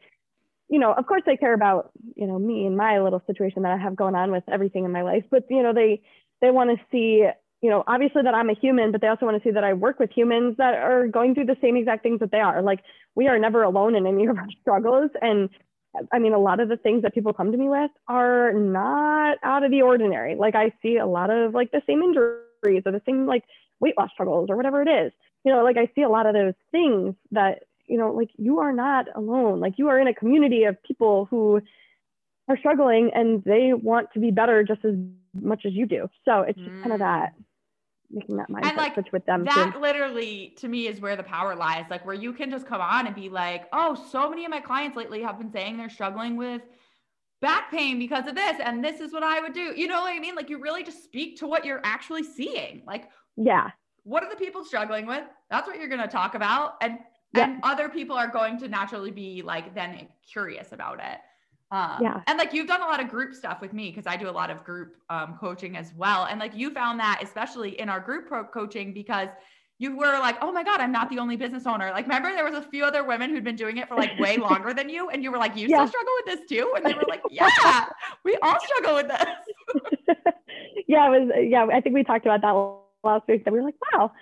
[0.73, 3.73] you know, of course they care about, you know, me and my little situation that
[3.73, 6.01] I have going on with everything in my life, but, you know, they,
[6.41, 7.29] they want to see,
[7.61, 9.75] you know, obviously that I'm a human, but they also want to see that I
[9.75, 12.63] work with humans that are going through the same exact things that they are.
[12.63, 12.81] Like
[13.15, 15.11] we are never alone in any of our struggles.
[15.21, 15.51] And
[16.11, 19.37] I mean, a lot of the things that people come to me with are not
[19.43, 20.37] out of the ordinary.
[20.37, 23.45] Like I see a lot of like the same injuries or the same like
[23.79, 25.13] weight loss struggles or whatever it is.
[25.45, 28.61] You know, like I see a lot of those things that, you know, like you
[28.61, 29.61] are not alone.
[29.61, 31.61] Like you are in a community of people who
[32.49, 34.95] are struggling and they want to be better just as
[35.39, 36.09] much as you do.
[36.25, 36.81] So it's just mm.
[36.81, 37.35] kind of that
[38.11, 39.45] making that mindset like, switch with them.
[39.45, 39.79] That too.
[39.79, 41.85] literally to me is where the power lies.
[41.91, 44.61] Like where you can just come on and be like, oh, so many of my
[44.61, 46.63] clients lately have been saying they're struggling with
[47.43, 49.75] back pain because of this, and this is what I would do.
[49.77, 50.35] You know what I mean?
[50.35, 52.83] Like you really just speak to what you're actually seeing.
[52.87, 53.71] Like, yeah.
[54.05, 55.25] What are the people struggling with?
[55.51, 56.77] That's what you're gonna talk about.
[56.81, 56.99] And
[57.35, 57.45] yeah.
[57.45, 61.19] and other people are going to naturally be like then curious about it.
[61.71, 62.21] Um, yeah.
[62.27, 64.31] And like you've done a lot of group stuff with me because I do a
[64.31, 66.27] lot of group um, coaching as well.
[66.27, 69.29] And like you found that, especially in our group pro coaching, because
[69.79, 71.91] you were like, oh my God, I'm not the only business owner.
[71.91, 74.37] Like, remember there was a few other women who'd been doing it for like way
[74.51, 75.09] longer than you.
[75.09, 75.79] And you were like, you yeah.
[75.79, 76.73] still struggle with this too?
[76.77, 77.87] And they were like, yeah,
[78.23, 80.35] we all struggle with this.
[80.87, 83.65] yeah, it was, yeah, I think we talked about that last week that we were
[83.65, 84.13] like, wow,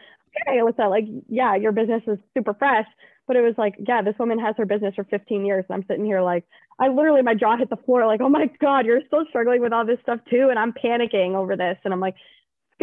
[0.49, 2.87] okay, Alyssa, like, yeah, your business is super fresh.
[3.27, 5.65] But it was like, yeah, this woman has her business for 15 years.
[5.69, 6.45] And I'm sitting here like,
[6.81, 9.73] I literally, my jaw hit the floor, like, oh my God, you're still struggling with
[9.73, 10.49] all this stuff too.
[10.51, 11.77] And I'm panicking over this.
[11.85, 12.17] And I'm like,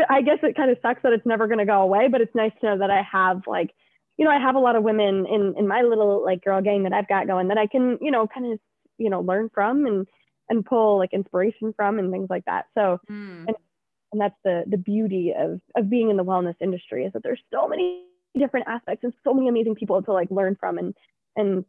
[0.09, 2.33] I guess it kind of sucks that it's never going to go away, but it's
[2.35, 3.71] nice to know that I have like,
[4.17, 6.83] you know, I have a lot of women in, in my little like girl gang
[6.83, 8.59] that I've got going that I can, you know, kind of,
[8.97, 10.07] you know, learn from and,
[10.49, 12.67] and pull like inspiration from and things like that.
[12.73, 13.47] So, mm.
[13.47, 13.55] and,
[14.18, 17.39] and that's the, the beauty of, of being in the wellness industry is that there's
[17.53, 18.01] so many
[18.36, 20.95] different aspects and so many amazing people to like learn from and
[21.36, 21.63] and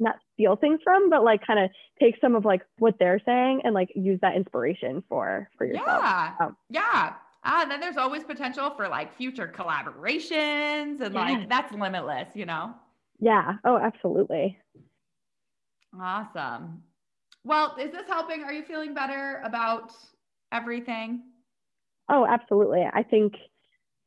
[0.00, 3.60] not steal things from, but like kind of take some of like what they're saying
[3.62, 5.86] and like use that inspiration for for yourself.
[5.86, 6.32] Yeah.
[6.40, 7.12] Um, yeah.
[7.44, 11.20] Ah, and then there's always potential for like future collaborations and yeah.
[11.20, 12.74] like that's limitless, you know?
[13.20, 13.54] Yeah.
[13.64, 14.58] Oh, absolutely.
[16.00, 16.82] Awesome.
[17.44, 18.42] Well, is this helping?
[18.42, 19.92] Are you feeling better about
[20.50, 21.22] everything?
[22.08, 22.84] Oh, absolutely.
[22.92, 23.34] I think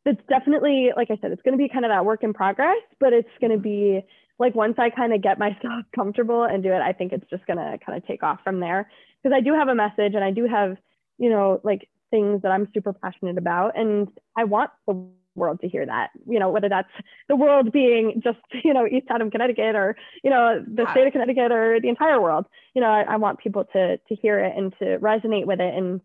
[0.05, 2.81] it's definitely like I said, it's going to be kind of that work in progress,
[2.99, 4.01] but it's going to be
[4.37, 7.45] like once I kind of get myself comfortable and do it, I think it's just
[7.47, 8.89] going to kind of take off from there.
[9.23, 10.77] Because I do have a message and I do have,
[11.17, 15.67] you know, like things that I'm super passionate about and I want the world to
[15.67, 16.91] hear that, you know, whether that's
[17.27, 21.13] the world being just, you know, East Haddam, Connecticut or, you know, the state of
[21.13, 24.53] Connecticut or the entire world, you know, I, I want people to, to hear it
[24.55, 26.01] and to resonate with it and,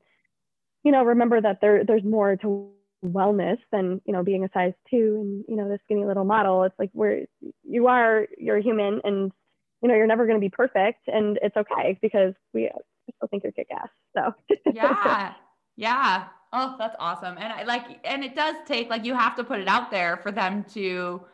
[0.84, 2.70] you know, remember that there, there's more to
[3.04, 6.64] wellness than you know being a size two and you know the skinny little model
[6.64, 7.22] it's like where
[7.62, 9.32] you are you're human and
[9.80, 12.70] you know you're never going to be perfect and it's okay because we
[13.16, 14.34] still think you're kick-ass so
[14.74, 15.32] yeah
[15.76, 19.44] yeah oh that's awesome and i like and it does take like you have to
[19.44, 21.24] put it out there for them to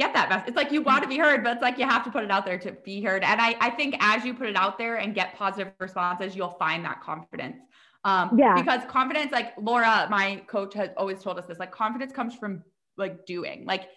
[0.00, 0.48] get that message.
[0.48, 2.30] It's like you want to be heard, but it's like you have to put it
[2.30, 3.22] out there to be heard.
[3.22, 6.56] And I, I think as you put it out there and get positive responses, you'll
[6.58, 7.58] find that confidence.
[8.04, 8.54] Um, yeah.
[8.54, 11.58] Because confidence, like Laura, my coach, has always told us this.
[11.58, 12.62] Like confidence comes from
[12.96, 13.64] like doing.
[13.66, 13.88] Like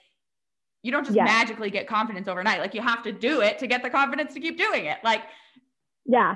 [0.82, 2.60] you don't just magically get confidence overnight.
[2.60, 4.97] Like you have to do it to get the confidence to keep doing it.
[5.04, 5.22] Like
[6.06, 6.36] yeah,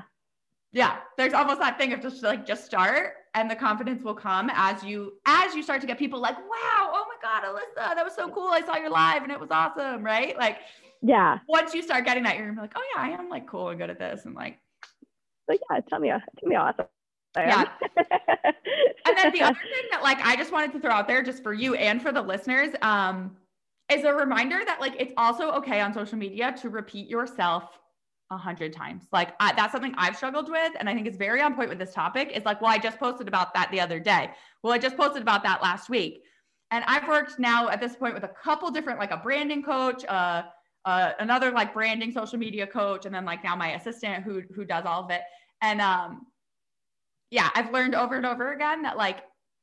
[0.72, 0.96] yeah.
[1.18, 4.82] There's almost that thing of just like just start, and the confidence will come as
[4.82, 8.14] you as you start to get people like, wow, oh my god, Alyssa, that was
[8.14, 8.48] so cool.
[8.48, 10.36] I saw your live and it was awesome, right?
[10.38, 10.58] Like
[11.02, 11.38] yeah.
[11.46, 13.68] Once you start getting that, you're gonna be like, oh yeah, I am like cool
[13.68, 14.58] and good at this, and like.
[15.46, 16.86] But yeah, tell me, tell me awesome.
[17.38, 17.68] Yeah.
[19.06, 21.42] and then the other thing that like I just wanted to throw out there just
[21.42, 23.36] for you and for the listeners um
[23.90, 27.78] is a reminder that like it's also okay on social media to repeat yourself
[28.30, 29.04] a hundred times.
[29.12, 31.78] Like I, that's something I've struggled with, and I think it's very on point with
[31.78, 32.32] this topic.
[32.34, 34.30] Is like, well, I just posted about that the other day.
[34.62, 36.22] Well, I just posted about that last week,
[36.70, 40.04] and I've worked now at this point with a couple different, like a branding coach,
[40.06, 40.42] uh,
[40.84, 44.64] uh, another like branding social media coach, and then like now my assistant who who
[44.64, 45.22] does all of it.
[45.62, 46.26] And um,
[47.30, 49.18] yeah, I've learned over and over again that like,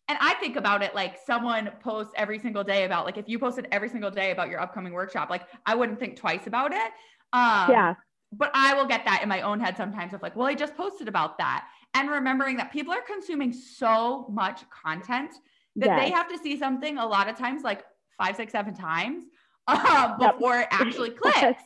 [0.08, 3.40] and I think about it like someone posts every single day about like if you
[3.40, 6.92] posted every single day about your upcoming workshop, like I wouldn't think twice about it.
[7.34, 7.96] Um, yeah.
[8.32, 10.76] But I will get that in my own head sometimes of like, well, I just
[10.76, 11.68] posted about that.
[11.94, 15.32] And remembering that people are consuming so much content
[15.78, 16.00] that yes.
[16.02, 17.84] they have to see something a lot of times, like
[18.18, 19.24] five, six, seven times
[19.68, 20.68] uh, before yep.
[20.72, 21.62] it actually clicks.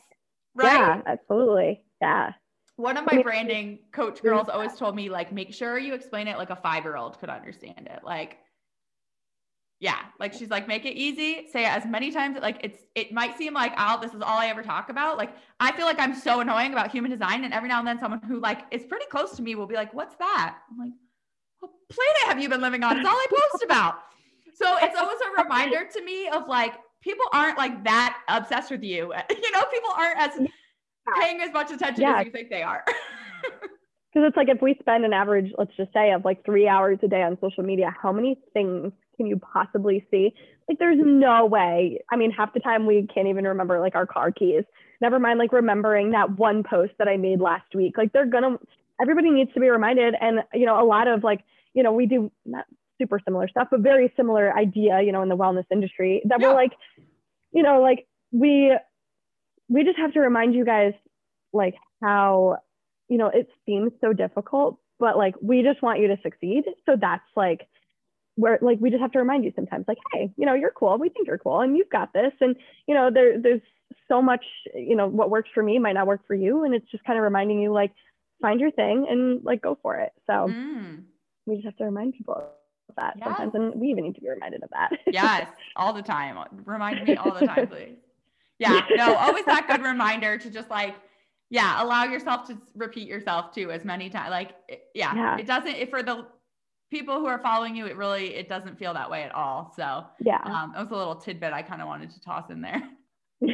[0.54, 0.72] Right?
[0.72, 1.82] Yeah, absolutely.
[2.00, 2.32] Yeah
[2.80, 6.38] one of my branding coach girls always told me like make sure you explain it
[6.38, 8.00] like a five year old could understand it.
[8.02, 8.38] Like
[9.80, 13.12] yeah like she's like make it easy say it as many times like it's it
[13.12, 15.16] might seem like oh this is all i ever talk about.
[15.18, 17.98] Like i feel like i'm so annoying about human design and every now and then
[17.98, 20.58] someone who like is pretty close to me will be like what's that?
[20.70, 20.92] I'm like
[21.60, 22.98] what planet have you been living on?
[22.98, 23.98] It's all i post about.
[24.54, 28.82] So it's always a reminder to me of like people aren't like that obsessed with
[28.82, 29.12] you.
[29.30, 30.38] You know people aren't as
[31.20, 32.18] paying as much attention yeah.
[32.18, 32.84] as you think they are.
[34.12, 36.98] Because it's like if we spend an average, let's just say, of like three hours
[37.02, 40.34] a day on social media, how many things can you possibly see?
[40.68, 42.00] Like, there's no way.
[42.10, 44.64] I mean, half the time we can't even remember like our car keys.
[45.00, 47.96] Never mind, like remembering that one post that I made last week.
[47.96, 48.58] Like, they're gonna,
[49.00, 50.14] everybody needs to be reminded.
[50.20, 51.44] And, you know, a lot of like,
[51.74, 52.64] you know, we do not
[52.98, 56.48] super similar stuff, but very similar idea, you know, in the wellness industry that yeah.
[56.48, 56.72] we're like,
[57.52, 58.76] you know, like we
[59.70, 60.92] we just have to remind you guys
[61.54, 62.58] like how
[63.08, 66.64] you know it seems so difficult but like we just want you to succeed.
[66.86, 67.66] So that's like
[68.36, 70.96] where like we just have to remind you sometimes like hey you know you're cool.
[70.98, 72.32] We think you're cool and you've got this.
[72.40, 72.54] And
[72.86, 73.62] you know there there's
[74.06, 74.44] so much
[74.74, 76.64] you know what works for me might not work for you.
[76.64, 77.92] And it's just kind of reminding you like
[78.40, 80.12] find your thing and like go for it.
[80.26, 81.02] So mm.
[81.46, 83.26] we just have to remind people of that yes.
[83.26, 84.90] sometimes and we even need to be reminded of that.
[85.06, 85.48] Yes.
[85.76, 86.38] All the time.
[86.64, 87.96] Remind me all the time please
[88.60, 90.94] yeah, no, always that good reminder to just like,
[91.48, 94.30] yeah, allow yourself to repeat yourself too as many times.
[94.30, 94.54] Like,
[94.94, 96.26] yeah, yeah, it doesn't, if for the
[96.90, 99.72] people who are following you, it really, it doesn't feel that way at all.
[99.74, 102.60] So yeah, um, it was a little tidbit I kind of wanted to toss in
[102.60, 102.82] there.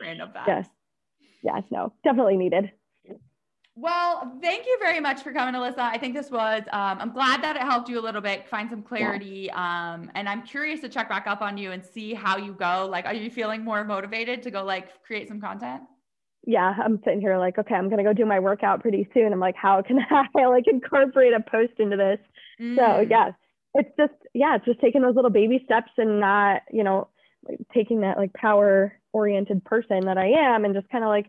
[0.00, 0.46] Random fact.
[0.46, 0.68] Yes.
[1.42, 2.70] Yes, no, definitely needed.
[3.76, 5.80] Well, thank you very much for coming, Alyssa.
[5.80, 8.70] I think this was, um, I'm glad that it helped you a little bit find
[8.70, 9.48] some clarity.
[9.48, 9.94] Yeah.
[9.94, 12.86] Um, and I'm curious to check back up on you and see how you go.
[12.88, 15.82] Like, are you feeling more motivated to go like create some content?
[16.46, 19.32] Yeah, I'm sitting here like, okay, I'm gonna go do my workout pretty soon.
[19.32, 19.98] I'm like, how can
[20.36, 22.18] I like incorporate a post into this?
[22.60, 22.76] Mm.
[22.76, 23.30] So yeah,
[23.74, 27.08] it's just yeah, it's just taking those little baby steps and not, you know,
[27.48, 31.26] like, taking that like power oriented person that I am and just kind of like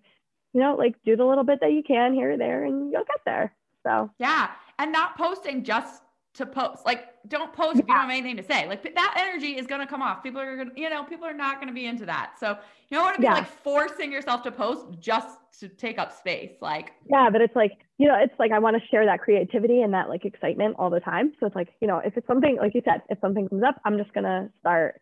[0.55, 3.03] you know, like do the little bit that you can here or there and you'll
[3.03, 3.53] get there.
[3.85, 4.51] So, yeah.
[4.79, 6.01] And not posting just
[6.35, 6.85] to post.
[6.85, 7.81] Like, don't post yeah.
[7.81, 8.65] if you don't have anything to say.
[8.65, 10.23] Like, that energy is going to come off.
[10.23, 12.35] People are going to, you know, people are not going to be into that.
[12.39, 12.57] So,
[12.89, 13.33] you don't want to be yeah.
[13.33, 16.53] like forcing yourself to post just to take up space.
[16.61, 19.81] Like, yeah, but it's like, you know, it's like I want to share that creativity
[19.81, 21.33] and that like excitement all the time.
[21.41, 23.81] So, it's like, you know, if it's something, like you said, if something comes up,
[23.83, 25.01] I'm just going to start,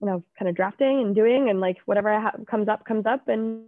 [0.00, 3.28] you know, kind of drafting and doing and like whatever ha- comes up, comes up.
[3.28, 3.64] And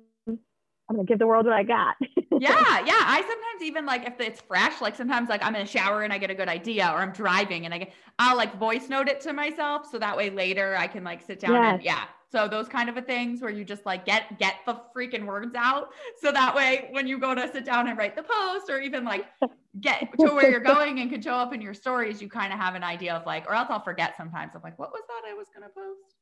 [0.88, 1.96] I'm gonna give the world what I got.
[2.00, 3.02] yeah, yeah.
[3.06, 6.12] I sometimes even like if it's fresh, like sometimes like I'm in a shower and
[6.12, 9.08] I get a good idea, or I'm driving and I get, I'll like voice note
[9.08, 11.74] it to myself so that way later I can like sit down yes.
[11.74, 12.04] and yeah.
[12.30, 15.54] So those kind of a things where you just like get get the freaking words
[15.56, 15.88] out,
[16.20, 19.04] so that way when you go to sit down and write the post, or even
[19.04, 19.26] like
[19.80, 22.58] get to where you're going and can show up in your stories, you kind of
[22.58, 24.52] have an idea of like, or else I'll forget sometimes.
[24.54, 26.14] I'm like, what was that I was going to post?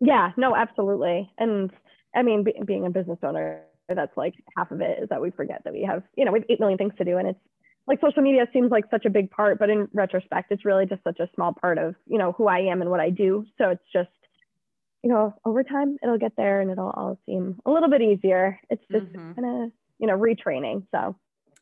[0.00, 1.30] Yeah, no, absolutely.
[1.38, 1.72] And
[2.14, 5.30] I mean, be, being a business owner, that's like half of it is that we
[5.30, 7.18] forget that we have, you know, we have 8 million things to do.
[7.18, 7.40] And it's
[7.86, 11.04] like social media seems like such a big part, but in retrospect, it's really just
[11.04, 13.46] such a small part of, you know, who I am and what I do.
[13.58, 14.10] So it's just,
[15.02, 18.58] you know, over time it'll get there and it'll all seem a little bit easier.
[18.70, 19.32] It's just mm-hmm.
[19.32, 20.84] kind of, you know, retraining.
[20.90, 21.16] So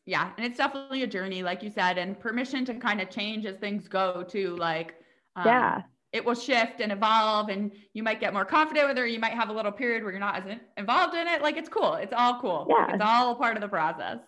[0.07, 0.31] yeah.
[0.37, 3.57] And it's definitely a journey, like you said, and permission to kind of change as
[3.57, 4.95] things go to like,
[5.37, 5.83] um, yeah
[6.15, 9.19] it will shift and evolve and you might get more confident with it or you
[9.19, 11.43] might have a little period where you're not as involved in it.
[11.43, 11.95] Like it's cool.
[11.95, 12.69] It's all cool.
[12.71, 12.95] Yeah.
[12.95, 14.19] it's all part of the process.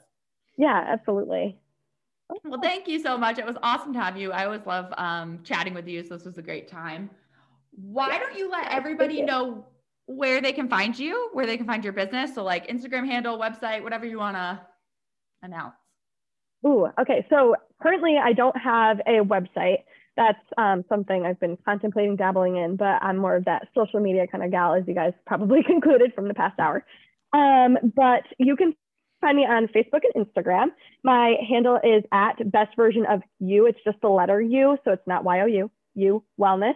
[0.58, 1.56] Yeah absolutely.
[2.44, 3.38] Well thank you so much.
[3.38, 4.32] It was awesome to have you.
[4.32, 7.08] I always love um, chatting with you so this was a great time.
[7.70, 8.18] Why yeah.
[8.18, 9.64] don't you let everybody know
[10.06, 12.34] where they can find you where they can find your business?
[12.34, 14.60] So like instagram handle website whatever you want to
[15.42, 15.74] announce.
[16.66, 17.24] Ooh, okay.
[17.30, 19.84] So currently I don't have a website
[20.16, 24.26] that's um, something I've been contemplating dabbling in, but I'm more of that social media
[24.26, 26.84] kind of gal, as you guys probably concluded from the past hour.
[27.32, 28.74] Um, but you can
[29.20, 30.66] find me on Facebook and Instagram.
[31.02, 33.66] My handle is at best version of you.
[33.66, 36.74] It's just the letter U, so it's not Y O U, you wellness.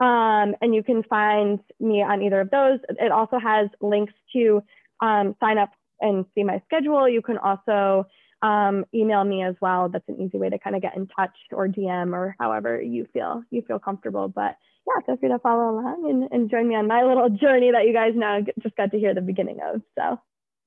[0.00, 2.78] Um, and you can find me on either of those.
[2.88, 4.62] It also has links to
[5.00, 5.70] um, sign up
[6.00, 7.06] and see my schedule.
[7.06, 8.06] You can also
[8.42, 9.88] um, email me as well.
[9.88, 13.06] That's an easy way to kind of get in touch or DM or however you
[13.12, 14.28] feel you feel comfortable.
[14.28, 14.56] But
[14.86, 17.86] yeah, feel free to follow along and, and join me on my little journey that
[17.86, 19.82] you guys now just got to hear the beginning of.
[19.98, 20.20] So.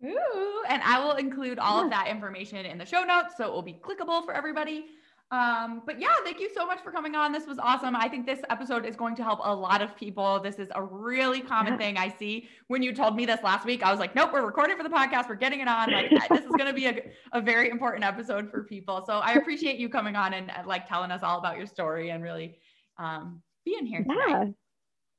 [0.05, 1.85] Ooh, and I will include all yeah.
[1.85, 4.85] of that information in the show notes so it will be clickable for everybody.
[5.31, 7.31] Um, but yeah, thank you so much for coming on.
[7.31, 7.95] This was awesome.
[7.95, 10.39] I think this episode is going to help a lot of people.
[10.39, 11.79] This is a really common yeah.
[11.79, 12.47] thing I see.
[12.67, 14.89] When you told me this last week, I was like, nope, we're recording for the
[14.89, 15.27] podcast.
[15.27, 15.91] We're getting it on.
[15.91, 17.01] Like, this is going to be a,
[17.31, 19.03] a very important episode for people.
[19.07, 22.23] So I appreciate you coming on and like telling us all about your story and
[22.23, 22.59] really
[22.99, 24.27] um, being here tonight.
[24.29, 24.45] Yeah.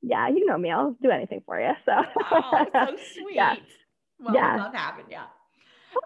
[0.07, 0.69] Yeah, you know me.
[0.71, 1.71] I'll do anything for you.
[1.83, 1.91] So,
[2.31, 3.35] oh, so sweet.
[3.35, 3.55] Yeah.
[4.19, 4.55] Well, yeah.
[4.55, 5.17] love having you.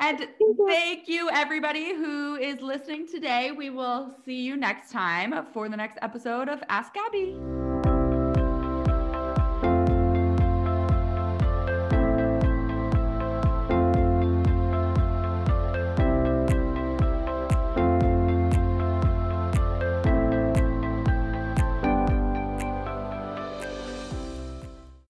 [0.02, 0.28] And
[0.68, 3.52] thank you, everybody who is listening today.
[3.52, 7.59] We will see you next time for the next episode of Ask Gabby.